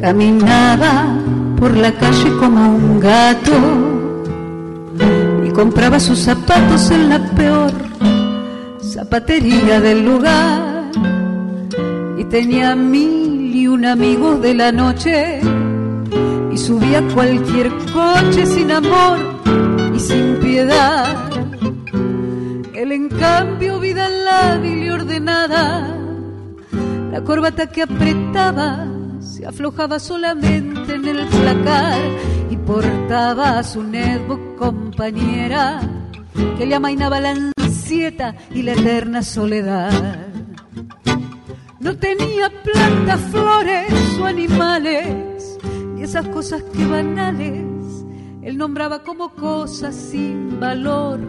[0.00, 1.14] Caminaba
[1.58, 3.52] por la calle como un gato
[5.46, 7.90] y compraba sus zapatos en la peor
[8.80, 10.90] zapatería del lugar.
[12.18, 15.40] Y tenía mil y un amigos de la noche
[16.52, 19.18] y subía cualquier coche sin amor
[19.94, 21.30] y sin piedad.
[22.74, 25.96] Él en cambio vida lábil y ordenada
[27.12, 28.89] la corbata que apretaba
[29.40, 31.98] se aflojaba solamente en el placar
[32.50, 35.80] y portaba a su netbook compañera
[36.58, 40.28] que le amainaba la ansieta y la eterna soledad.
[41.78, 45.58] No tenía plantas, flores o animales,
[45.94, 47.64] ni esas cosas que banales
[48.42, 51.20] él nombraba como cosas sin valor.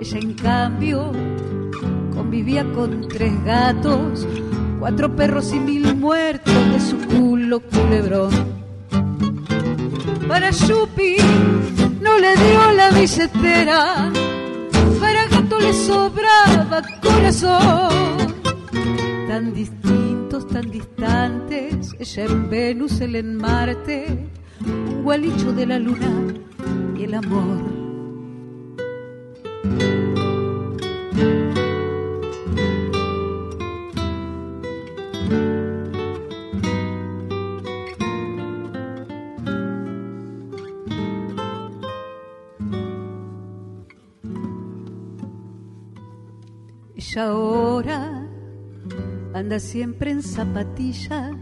[0.00, 1.12] Ella en cambio
[2.14, 4.26] convivía con tres gatos,
[4.80, 8.30] cuatro perros y mil muertos de su culo culebrón.
[10.26, 11.16] Para Yupi
[12.00, 14.10] no le dio la billetera,
[14.98, 18.16] para Gato le sobraba corazón.
[19.28, 24.30] Tan distintos, tan distantes, ella en Venus, él en Marte,
[24.64, 26.10] un gualicho de la luna
[26.98, 27.80] y el amor.
[47.10, 48.24] Ella ahora
[49.34, 51.34] anda siempre en zapatillas,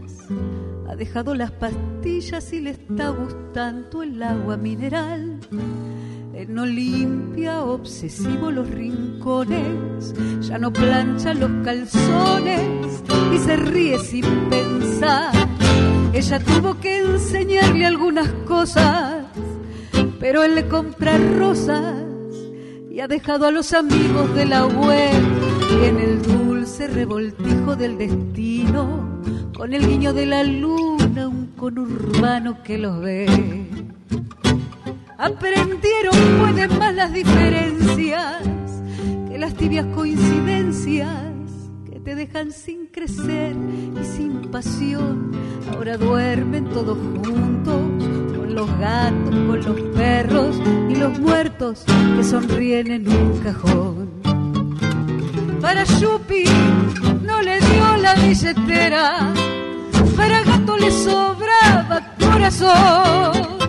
[0.87, 5.39] ha dejado las pastillas y le está gustando el agua mineral.
[6.33, 13.03] Él no limpia obsesivo los rincones, ya no plancha los calzones
[13.35, 15.31] y se ríe sin pensar.
[16.13, 19.23] Ella tuvo que enseñarle algunas cosas,
[20.19, 21.93] pero él le compra rosas
[22.89, 25.48] y ha dejado a los amigos de la web
[25.85, 29.21] en el dulce revoltijo del destino,
[29.55, 33.25] con el guiño de la luna, un conurbano que los ve.
[35.17, 38.43] Aprendieron pueden más las diferencias
[39.29, 41.33] que las tibias coincidencias
[41.89, 43.55] que te dejan sin crecer
[43.99, 45.31] y sin pasión.
[45.73, 47.81] Ahora duermen todos juntos
[48.37, 54.18] con los gatos, con los perros y los muertos que sonríen en un cajón.
[55.69, 56.45] Para Yupi
[57.21, 59.31] no le dio la billetera,
[60.17, 63.59] para Gato le sobraba corazón.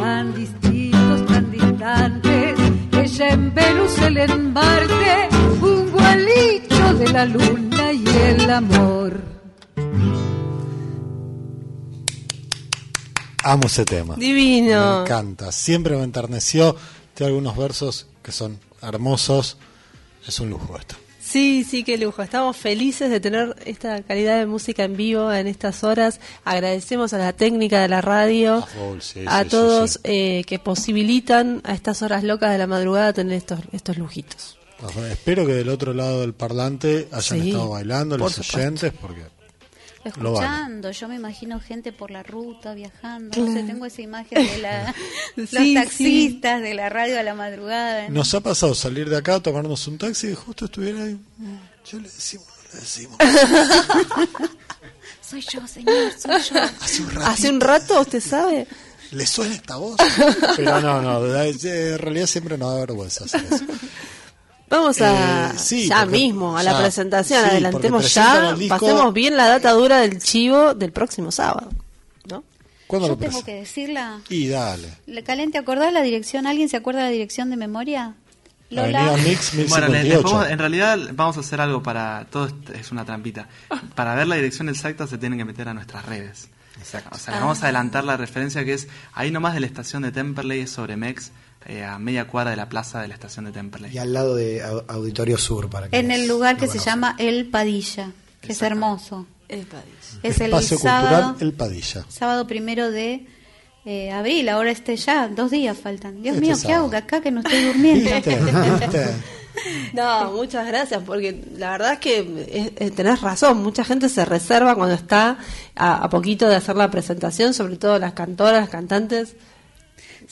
[0.00, 2.58] Tan distintos, tan distantes,
[2.90, 5.28] ella en Venus, él en Marte,
[5.62, 9.20] un gualicho de la luna y el amor.
[13.44, 14.16] Amo ese tema.
[14.16, 14.96] Divino.
[14.96, 15.52] Me encanta.
[15.52, 16.74] Siempre me enterneció.
[17.14, 19.58] Tiene algunos versos que son hermosos.
[20.26, 20.96] Es un lujo esto.
[21.30, 22.22] Sí, sí, qué lujo.
[22.22, 26.18] Estamos felices de tener esta calidad de música en vivo en estas horas.
[26.44, 29.98] Agradecemos a la técnica de la radio, A full, sí, a sí, sí, todos sí.
[30.04, 34.58] eh, que posibilitan a estas horas locas de la madrugada tener estos, estos lujitos.
[35.10, 39.22] Espero que del otro lado del parlante hayan estado bailando los oyentes porque
[40.04, 40.10] vale.
[40.10, 43.50] Escuchando, yo me imagino gente por la ruta viajando, Claro.
[43.50, 44.94] no sé, tengo esa imagen de la,
[45.36, 48.08] Sí, los taxistas de la radio a la madrugada.
[48.08, 48.14] ¿no?
[48.16, 51.18] Nos ha pasado salir de acá, tomarnos un taxi y justo estuviera ahí.
[51.90, 53.16] Yo le decimos, no le decimos.
[55.20, 56.60] Soy yo, señor, soy yo.
[56.80, 57.26] Hace un ratito.
[57.30, 58.66] ¿Hace un rato usted sabe?
[59.12, 59.96] ¿Le suena esta voz?
[60.56, 63.64] Pero no, no, en realidad siempre nos da vergüenza hacer eso.
[64.70, 69.12] Vamos a Eh, sí, ya porque- mismo a la presentación, sí, adelantemos ya, disco- pasemos
[69.12, 71.68] bien la data dura del chivo del próximo sábado.
[72.28, 72.44] ¿no?
[72.86, 74.20] ¿Cuándo Yo lo tengo que decirla.
[74.28, 74.88] Y dale.
[75.06, 76.46] Le Calente, ¿acordás la dirección?
[76.46, 78.14] ¿Alguien se acuerda la dirección de memoria?
[78.70, 79.16] Lola.
[79.24, 80.22] Mix Bueno, les- les 1058.
[80.22, 82.26] podemos- en realidad vamos a hacer algo para.
[82.30, 83.48] Todo esto es una trampita.
[83.96, 86.48] Para ver la dirección exacta se tienen que meter a nuestras redes.
[86.80, 89.60] O sea, o sea, les vamos a adelantar la referencia que es ahí nomás de
[89.60, 91.32] la estación de Temperley, es sobre Mex,
[91.66, 93.92] eh, a media cuadra de la plaza de la estación de Temperley.
[93.94, 96.94] Y al lado de Au- Auditorio Sur, para que En el lugar que se conozcan.
[96.94, 99.26] llama El Padilla, que es hermoso.
[99.48, 99.84] El país.
[100.22, 102.04] Es el Espacio sábado, Cultural El Padilla.
[102.08, 103.26] sábado primero de
[103.84, 106.22] eh, abril, ahora este ya, dos días faltan.
[106.22, 106.84] Dios Este mío, ¿qué sábado.
[106.86, 108.10] hago acá que no estoy durmiendo?
[108.14, 108.36] ¿Viste?
[108.80, 109.06] ¿Viste?
[109.92, 114.24] No, muchas gracias, porque la verdad es que eh, eh, tenés razón, mucha gente se
[114.24, 115.38] reserva cuando está
[115.74, 119.34] a, a poquito de hacer la presentación, sobre todo las cantoras, las cantantes.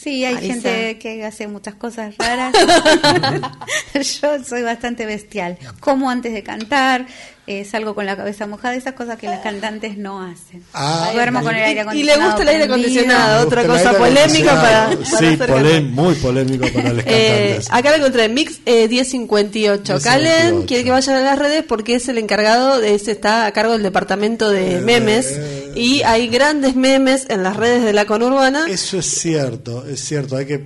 [0.01, 0.53] Sí, hay Marisa.
[0.55, 2.55] gente que hace muchas cosas raras.
[3.95, 5.59] Yo soy bastante bestial.
[5.81, 7.07] Como antes de cantar,
[7.49, 10.63] eh, salgo con la cabeza mojada, esas cosas que las cantantes no hacen.
[10.73, 12.21] Ah, Duermo con el aire Y acondicionado.
[12.21, 16.93] le gusta el aire acondicionado, otra cosa polémica para, para Sí, polé- muy polémico para
[16.93, 17.69] los Eh, cantantes.
[17.73, 19.95] acá lo encontré, Mix eh, 1058.
[19.95, 20.01] 1058.
[20.05, 23.53] Calen quiere que vayan a las redes porque es el encargado, de ese está a
[23.53, 25.27] cargo del departamento Eh, de memes
[25.75, 28.66] y hay grandes memes en las redes de la conurbana.
[28.69, 30.37] Eso es cierto, es cierto.
[30.37, 30.64] Hay que,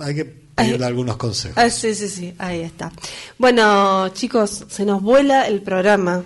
[0.00, 1.56] hay que pedirle algunos consejos.
[1.58, 2.92] Ah, sí, sí, sí, ahí está.
[3.38, 6.22] Bueno, chicos, se nos vuela el programa.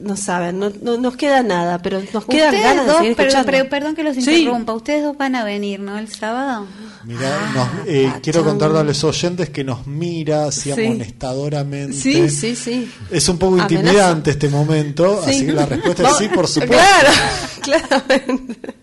[0.00, 3.16] No saben, no, no nos queda nada, pero nos quedan Ustedes ganas de dos, seguir
[3.16, 3.50] perdón, escuchando.
[3.52, 4.20] pero- perdón que los Sí.
[4.42, 5.98] interrumpa, ustedes dos van a venir, ¿no?
[5.98, 6.66] El sábado.
[7.04, 10.84] Mira, nos- eh, ah, quiero contarle a los oyentes que nos mira así Sí.
[10.86, 11.94] amonestadoramente.
[11.94, 12.90] Sí, sí, sí.
[13.10, 13.74] Es un poco Amenaza.
[13.74, 15.30] intimidante este momento, Sí.
[15.30, 16.76] así que la respuesta es sí, por supuesto.
[16.76, 17.10] Claro,
[17.62, 18.74] claramente.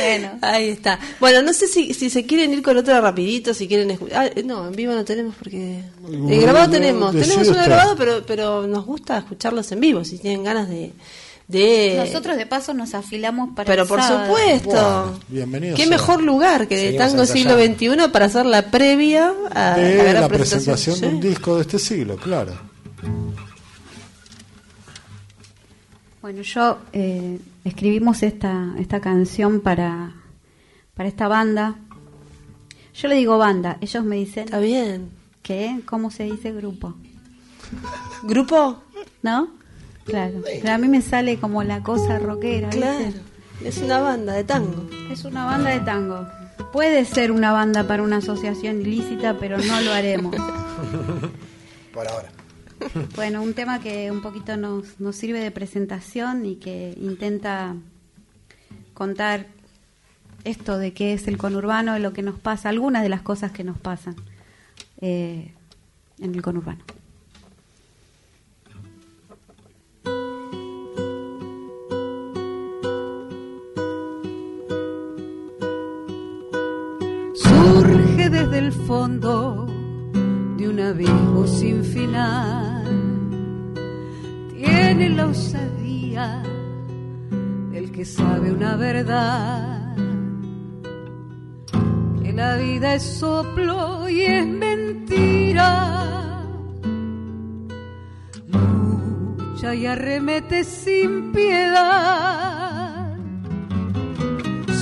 [0.00, 0.38] Bueno.
[0.42, 0.98] Ahí está.
[1.20, 4.32] Bueno, no sé si, si se quieren ir con otra rapidito, si quieren escuchar.
[4.36, 5.82] Ah, no, en vivo no tenemos porque...
[6.00, 10.04] Bueno, El grabado no, tenemos, tenemos uno grabado, pero, pero nos gusta escucharlos en vivo,
[10.04, 10.92] si tienen ganas de...
[11.48, 14.26] de Nosotros de paso nos afilamos para pero el por sábado.
[14.26, 15.20] supuesto.
[15.28, 15.90] Bienvenido Qué sea.
[15.90, 17.56] mejor lugar que Seguimos Tango Siglo.
[17.56, 21.28] XXI para hacer la previa a de la la presentación de un Sí.
[21.28, 22.52] disco de este siglo, claro.
[26.26, 30.12] Bueno, yo eh, escribimos esta, esta canción para,
[30.96, 31.76] para esta banda.
[32.94, 35.10] Yo le digo banda, ellos me dicen Está bien.
[35.44, 36.94] que, ¿cómo se dice grupo?
[38.24, 38.82] ¿Grupo?
[39.22, 39.50] ¿No?
[40.04, 40.42] Claro.
[40.44, 42.70] Pero a mí me sale como la cosa rockera.
[42.70, 42.80] ¿viste?
[42.80, 43.16] Claro.
[43.64, 44.90] Es una banda de tango.
[45.12, 46.26] Es una banda de tango.
[46.72, 50.34] Puede ser una banda para una asociación ilícita, pero no lo haremos.
[51.94, 52.35] Por ahora.
[53.16, 57.74] Bueno, un tema que un poquito nos, nos sirve de presentación y que intenta
[58.94, 59.46] contar
[60.44, 63.50] esto de qué es el conurbano, de lo que nos pasa, algunas de las cosas
[63.52, 64.14] que nos pasan
[65.00, 65.52] eh,
[66.20, 66.84] en el conurbano.
[77.34, 79.75] surge desde el fondo
[80.68, 82.84] un abismo sin final.
[84.54, 86.42] Tiene la osadía
[87.70, 89.96] del que sabe una verdad.
[92.22, 96.02] Que la vida es soplo y es mentira.
[98.48, 103.16] Lucha y arremete sin piedad.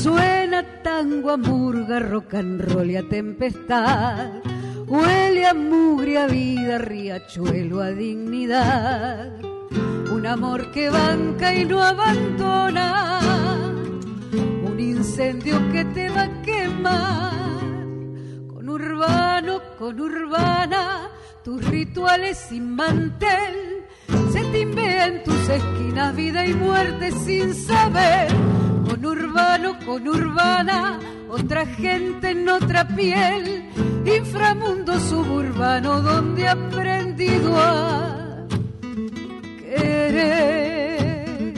[0.03, 4.54] Suena tango a murga, rock and roll y a tempestad.
[4.87, 9.33] Huele a mugre, a vida, riachuelo, a dignidad.
[10.13, 13.21] Un amor que banca y no abandona.
[14.33, 17.33] Un incendio que te va a quemar.
[18.53, 21.11] Con urbano, con urbana,
[21.43, 23.85] tus rituales sin mantel.
[24.33, 28.29] Se timbea en tus esquinas vida y muerte sin saber
[28.95, 33.65] con urbano, con urbana, otra gente en otra piel,
[34.07, 38.47] inframundo suburbano donde he aprendido a
[39.59, 41.55] querer.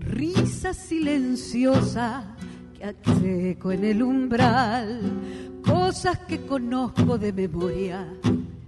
[0.00, 2.36] Risa silenciosa
[2.74, 5.00] que hace eco en el umbral,
[5.64, 8.06] cosas que conozco de memoria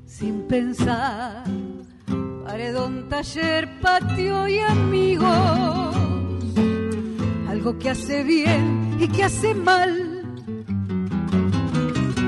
[0.06, 1.44] sin pensar
[2.52, 5.91] paredón, taller, patio y amigos.
[7.62, 10.22] Que hace bien y que hace mal.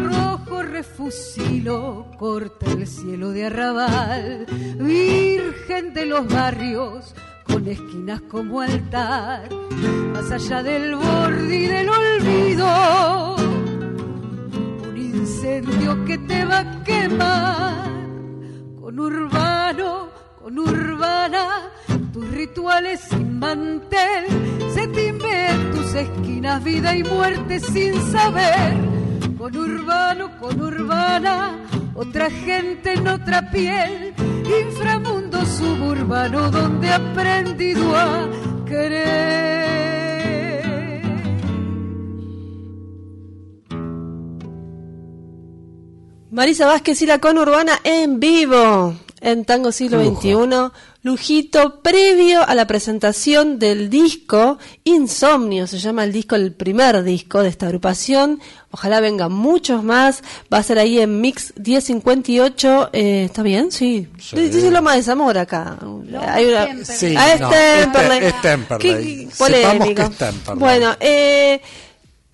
[0.04, 4.46] Rojo refusilo, corta el cielo de arrabal.
[4.78, 7.14] Virgen de los barrios,
[7.46, 9.48] con esquinas como altar.
[10.12, 13.36] Más allá del borde y del olvido.
[14.88, 17.84] Un incendio que te va a quemar
[18.80, 20.08] con urbano,
[20.42, 21.70] con urbana,
[22.12, 24.26] tus rituales sin mantel,
[24.96, 28.74] en tus esquinas vida y muerte sin saber,
[29.36, 31.58] con urbano, con urbana,
[31.94, 34.14] otra gente en otra piel,
[34.66, 38.28] inframundo suburbano donde he aprendido a
[38.66, 39.44] querer.
[46.30, 50.36] Marisa Vázquez y la conurbana en vivo en Tango Siglo XXI.
[51.04, 57.42] Lujito previo a la presentación del disco Insomnio, se llama el disco, el primer disco
[57.42, 58.40] de esta agrupación.
[58.70, 60.22] Ojalá vengan muchos más.
[60.52, 62.88] Va a ser ahí en Mix 1058.
[62.94, 63.70] Eh, ¿Está bien?
[63.70, 64.08] Sí.
[64.32, 65.76] Dice Loma de Zamora acá.
[66.26, 68.16] Hay una- Sí, Ah, es no, Temperley.
[68.16, 69.28] es Te- es Temperley.
[69.36, 69.94] Polémico.
[69.94, 70.58] que es Temperley.
[70.58, 71.60] Bueno, eh,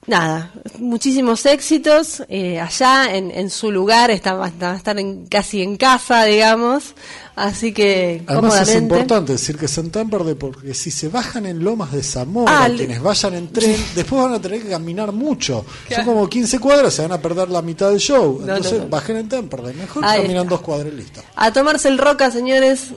[0.07, 5.61] nada, muchísimos éxitos eh, allá en, en su lugar, está, va a estar en, casi
[5.63, 6.95] en casa, digamos,
[7.47, 11.93] así que Además es importante decir que son Temperley porque si se bajan en Lomas
[11.93, 15.65] de Zamora, Ah, quienes vayan en tren, después van a tener que caminar mucho.
[15.95, 18.39] Son como 15 cuadras, se van a perder la mitad del show.
[18.41, 18.91] No, Entonces no, no.
[18.91, 19.75] bajen en Temperley.
[19.75, 20.51] Mejor Ahí caminan está.
[20.57, 21.21] dos cuadras y listo.
[21.37, 22.89] A tomarse el roca, señores,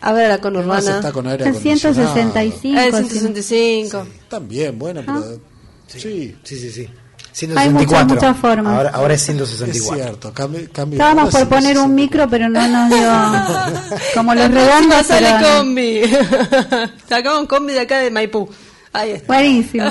[0.00, 0.96] a ver a la Además conurbana.
[0.96, 2.04] está con aire En acondicionado.
[2.04, 2.80] 165.
[2.80, 3.18] Eh, sí.
[3.18, 4.06] 165.
[4.28, 5.20] También, bueno, Ah.
[5.24, 5.40] pero...
[5.88, 6.88] Sí, Sí, sí, sí.
[7.30, 7.72] Hay 164.
[7.72, 8.76] muchas, muchas formas.
[8.76, 9.94] Ahora, ahora es es 164.
[10.04, 10.32] cierto.
[10.32, 10.96] Cambia, cambia.
[10.96, 15.06] Estábamos por poner un micro, pero no nos dio como los redondos.
[15.06, 16.02] sale pero- combi.
[17.08, 18.48] Sacamos un combi de acá de Maipú.
[18.92, 19.26] Ahí está.
[19.34, 19.84] Buenísimo.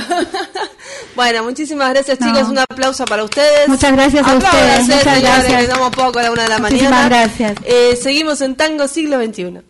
[1.15, 2.27] bueno, muchísimas gracias, No.
[2.33, 2.49] chicos.
[2.49, 3.67] Un aplauso para ustedes.
[3.67, 4.88] Muchas gracias a Apláudanse, ustedes.
[4.88, 5.61] Muchas señores, gracias.
[5.61, 7.07] que damos poco a la una de la Muchísimas mañana.
[7.09, 7.53] gracias.
[7.63, 9.61] Eh, seguimos en Tango Siglo XXI.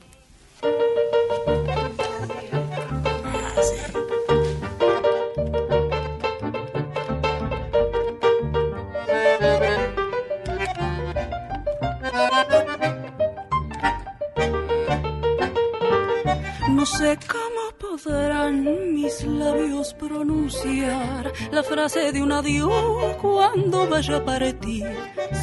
[16.96, 24.86] Sé cómo podrán mis labios pronunciar la frase de un adiós cuando vaya a partir.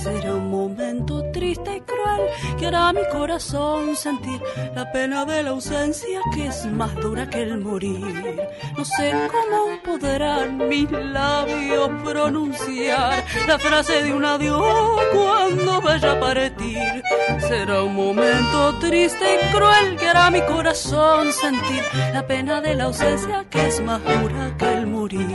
[0.03, 2.22] Será un momento triste y cruel
[2.59, 4.41] que hará mi corazón sentir
[4.74, 8.49] la pena de la ausencia que es más dura que el morir.
[8.78, 16.20] No sé cómo podrán mis labios pronunciar la frase de un adiós cuando vaya a
[16.20, 17.03] partir.
[17.41, 21.82] Será un momento triste y cruel que hará mi corazón sentir
[22.12, 25.28] la pena de la ausencia que es más dura que el morir.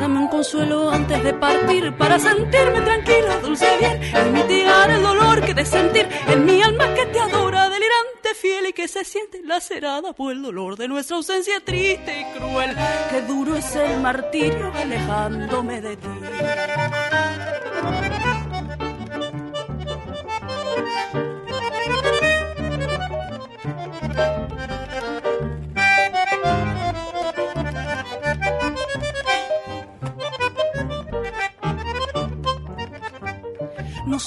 [0.00, 5.44] Dame un consuelo antes de partir para sentirme tranquila, dulce bien, y mitigar el dolor
[5.44, 9.40] que de sentir en mi alma que te adora, delirante, fiel y que se siente
[9.44, 12.76] lacerada por el dolor de nuestra ausencia triste y cruel.
[13.10, 16.08] Qué duro es el martirio alejándome de ti.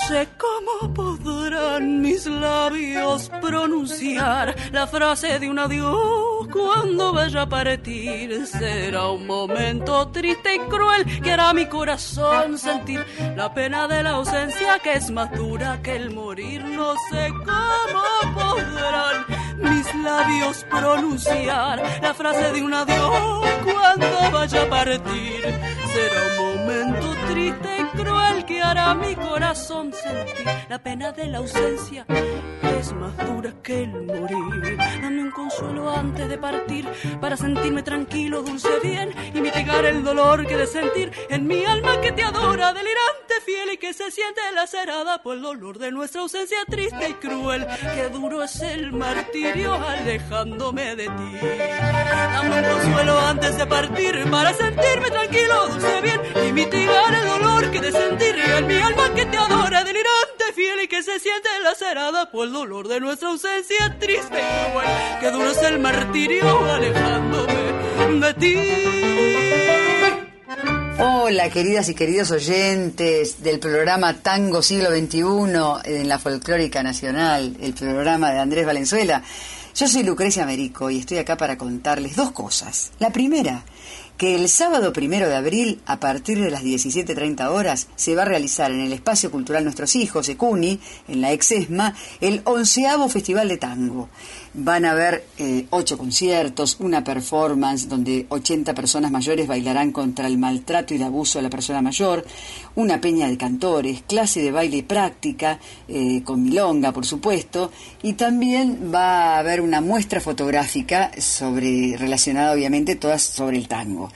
[0.09, 8.47] Sé cómo podrán mis labios pronunciar la frase de un adiós cuando vaya a partir.
[8.47, 13.05] Será un momento triste y cruel que hará mi corazón sentir
[13.35, 16.65] la pena de la ausencia que es más dura que el morir.
[16.65, 19.25] No sé cómo podrán
[19.57, 25.41] mis labios pronunciar la frase de un adiós cuando vaya a partir.
[25.93, 31.37] Será un momento triste y cruel que hará mi corazón sentir la pena de la
[31.37, 32.05] ausencia
[32.79, 34.77] es más dura que el morir.
[35.01, 36.87] Dame un consuelo antes de partir
[37.19, 41.99] para sentirme tranquilo, dulce bien y mitigar el dolor que de sentir en mi alma
[41.99, 46.21] que te adora, delirante, fiel y que se siente lacerada por el dolor de nuestra
[46.21, 47.67] ausencia triste y cruel.
[47.95, 51.47] Qué duro es el martirio alejándome de ti.
[52.31, 56.08] Dame un consuelo antes de partir para sentirme tranquilo, dulce bien
[57.99, 61.19] dolor que de sentir en mi alma que te adora, delirante, fiel y que se
[61.19, 64.41] siente lacerada por el dolor de nuestra ausencia triste.
[65.19, 67.53] Qué duro es el martirio alejándome
[68.25, 68.55] de ti.
[71.01, 75.21] Hola, queridas y queridos oyentes del programa Tango Siglo XXI
[75.85, 79.23] en la Folclórica Nacional, el programa de Andrés Valenzuela.
[79.75, 82.91] Yo soy Lucrecia Merico y estoy acá para contarles dos cosas.
[82.99, 83.63] La primera,
[84.19, 88.25] que el sábado primero de abril, a partir de las 17.30 horas, se va a
[88.25, 93.55] realizar en el Espacio Cultural Nuestros Hijos, ECUNI, en la Exesma, el onceavo Festival de
[93.55, 94.09] Tango.
[94.53, 100.39] Van a haber eh, ocho conciertos, una performance donde 80 personas mayores bailarán contra el
[100.39, 102.25] maltrato y el abuso de la persona mayor,
[102.75, 107.71] una peña de cantores, clase de baile práctica, eh, con milonga, por supuesto,
[108.01, 114.11] y también va a haber una muestra fotográfica sobre relacionada, obviamente, todas sobre el tango,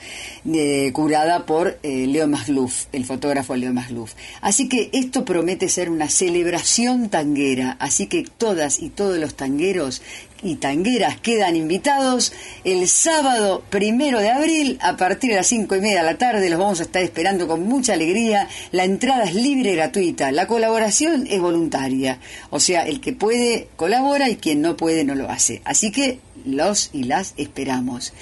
[0.52, 4.14] eh, curada por Leo Masluf, el fotógrafo Leo Masluf.
[4.40, 10.02] Así que esto promete ser una celebración tanguera, así que todas y todos los tangueros
[10.44, 12.32] y tangueras quedan invitados
[12.62, 16.50] el sábado primero de abril a partir de las cinco y media de la tarde.
[16.50, 18.48] Los vamos a estar esperando con mucha alegría.
[18.70, 20.30] La entrada es libre y gratuita.
[20.30, 22.20] La colaboración es voluntaria.
[22.50, 25.62] O sea, el que puede colabora y quien no puede no lo hace.
[25.64, 28.12] Así que los y las esperamos.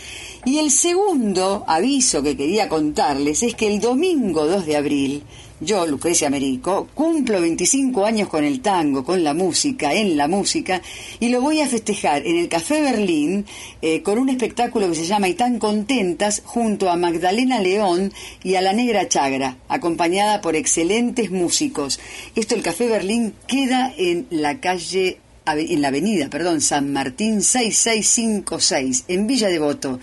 [0.44, 5.22] Y el segundo aviso que quería contarles es que el domingo 2 de abril
[5.62, 10.82] yo, Lucrecia Merico, cumplo 25 años con el tango, con la música, en la música,
[11.20, 13.46] y lo voy a festejar en el Café Berlín
[13.80, 18.56] eh, con un espectáculo que se llama Y tan contentas junto a Magdalena León y
[18.56, 22.00] a la Negra Chagra, acompañada por excelentes músicos.
[22.34, 29.04] Esto, el Café Berlín, queda en la calle en la avenida, perdón, San Martín 6656,
[29.08, 29.98] en Villa Devoto.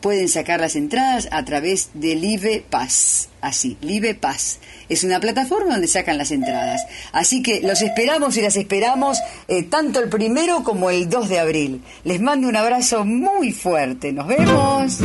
[0.00, 3.28] Pueden sacar las entradas a través de Live Paz.
[3.40, 4.58] Así, Live Paz.
[4.88, 6.82] Es una plataforma donde sacan las entradas.
[7.12, 11.38] Así que los esperamos y las esperamos eh, tanto el primero como el 2 de
[11.38, 11.82] abril.
[12.04, 14.12] Les mando un abrazo muy fuerte.
[14.12, 14.98] Nos vemos.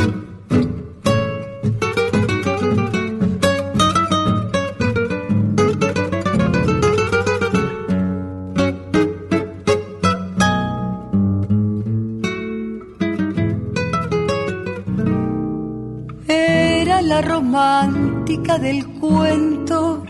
[18.59, 20.03] Del cuento,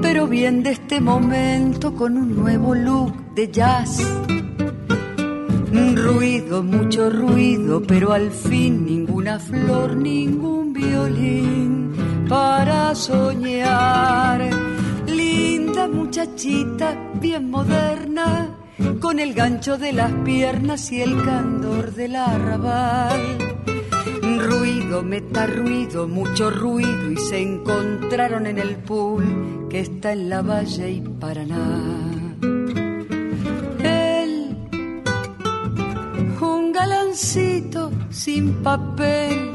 [0.00, 4.02] pero bien de este momento con un nuevo look de jazz.
[5.94, 11.92] Ruido, mucho ruido, pero al fin ninguna flor, ningún violín
[12.28, 14.50] para soñar.
[15.06, 18.56] Linda muchachita, bien moderna,
[19.00, 23.71] con el gancho de las piernas y el candor del arrabal.
[24.38, 30.42] Ruido, meta ruido, mucho ruido y se encontraron en el pool que está en la
[30.42, 32.36] Valle y Paraná.
[33.82, 34.56] Él,
[36.40, 39.52] un galancito sin papel,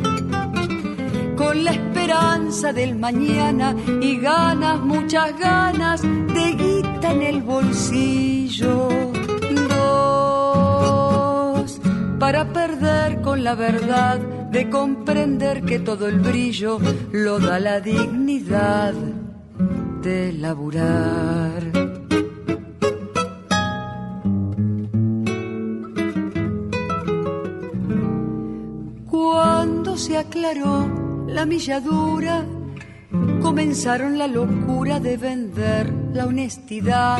[1.36, 8.90] con la esperanza del mañana y ganas, muchas ganas de guita en el bolsillo.
[11.00, 11.80] Dos,
[12.20, 16.80] para perder con la verdad de comprender que todo el brillo
[17.12, 18.94] lo da la dignidad
[20.02, 21.64] de laburar.
[29.10, 32.46] Cuando se aclaró la milladura,
[33.42, 37.20] comenzaron la locura de vender la honestidad.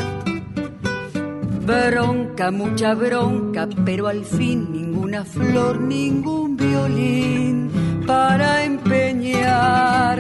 [1.66, 7.72] Bronca, mucha bronca, pero al fin ninguna flor, ningún violín
[8.06, 10.20] para empeñar.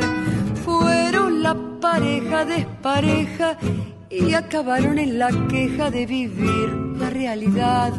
[0.63, 3.57] Fueron la pareja despareja
[4.09, 7.93] y acabaron en la queja de vivir la realidad.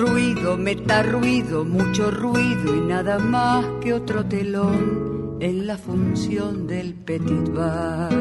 [0.00, 6.94] Ruido, meta ruido, mucho ruido y nada más que otro telón en la función del
[6.94, 8.12] petit bar.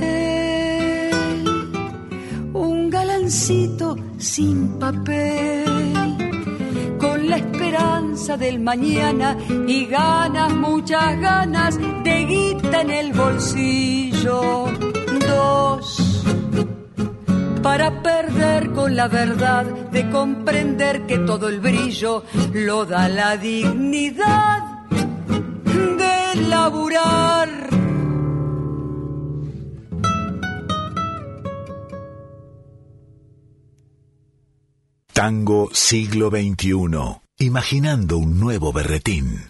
[0.00, 1.44] Él,
[2.52, 6.13] un galancito sin papel,
[7.28, 14.66] la esperanza del mañana y ganas, muchas ganas de guita en el bolsillo.
[15.26, 16.14] Dos
[17.64, 22.22] para perder con la verdad de comprender que todo el brillo
[22.52, 24.84] lo da la dignidad
[25.98, 27.48] de laburar.
[35.14, 37.20] Tango siglo XXI.
[37.38, 39.44] Imaginando un nuevo berretín.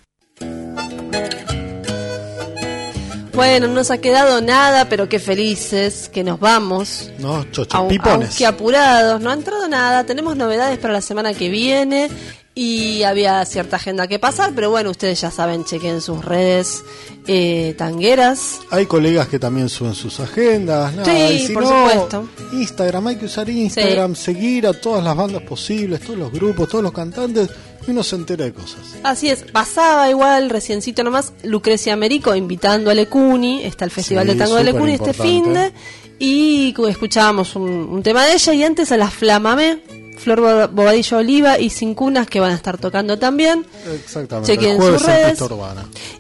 [3.32, 7.10] Bueno, no nos ha quedado nada, pero qué felices que nos vamos.
[7.18, 8.28] No, Aun- chochapipones.
[8.28, 10.04] Aunque apurados, no ha entrado nada.
[10.04, 12.10] Tenemos novedades para la semana que viene
[12.56, 16.84] y había cierta agenda que pasar, pero bueno, ustedes ya saben, chequen sus redes
[17.26, 18.60] eh, tangueras.
[18.70, 20.94] Hay colegas que también suben sus agendas.
[20.94, 22.28] Nada, Sí, si por no, supuesto.
[22.52, 26.84] Instagram, hay que usar Instagram, seguir a todas las bandas posibles, todos los grupos, todos
[26.84, 27.48] los cantantes,
[27.86, 28.78] y uno se entera de cosas.
[29.02, 34.32] Así es, pasaba igual, reciencito nomás, Lucrecia Américo invitando a Lecuni, está el Festival Sí,
[34.32, 35.70] de Tango de Lecuni este superimportante.
[35.72, 39.80] fin de, y cu- escuchábamos un, un tema de ella, y antes a las Flamamé,
[40.16, 43.64] Flor Bo- Bobadillo Oliva y Sin Cunas que van a estar tocando también.
[43.94, 44.52] Exactamente.
[44.52, 45.38] Chequen sus redes.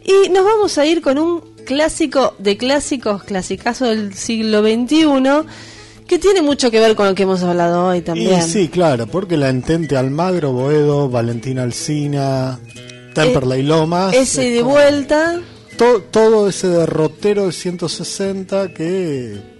[0.04, 5.46] Y nos vamos a ir con un clásico de clásicos, clasicazo del siglo XXI,
[6.06, 8.38] que tiene mucho que ver con lo que hemos hablado hoy también.
[8.40, 12.58] Y sí, claro, porque la Entente Almagro, Boedo, Valentina Alcina,
[13.14, 14.14] Temperley Lomas.
[14.14, 15.40] Ese es de vuelta.
[15.78, 19.53] to- todo ese derrotero del 160 que.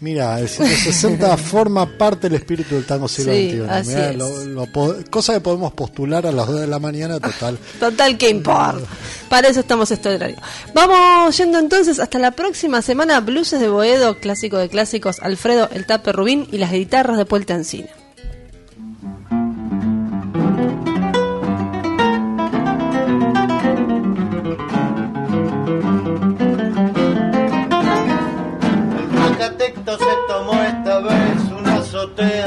[0.00, 3.62] Mira, el 160 forma parte del espíritu del tango siglo Sí, XXI.
[3.68, 4.16] así Mirá, es.
[4.16, 4.66] lo-
[5.10, 7.58] cosa que podemos postular a las 2 de la mañana, total.
[7.80, 8.86] Total, que importa?
[9.28, 10.36] Para eso estamos este horario.
[10.72, 13.18] Vamos yendo entonces hasta la próxima semana.
[13.20, 17.54] Blues de Boedo, clásico de clásicos, Alfredo, el Tape Rubín y las guitarras de Puerta
[17.54, 17.88] Encina.
[29.96, 32.44] Se tomó esta vez una azotea.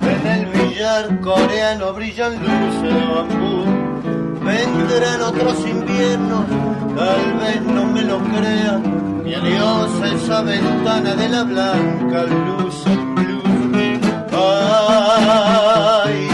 [0.00, 3.64] En el billar coreano brillan luces de bambú.
[4.44, 6.46] Vendrán otros inviernos,
[6.96, 9.24] tal vez no me lo crean.
[9.26, 12.84] Y adiós a esa ventana de la blanca luz
[13.16, 13.42] blue.
[14.32, 16.28] Ay,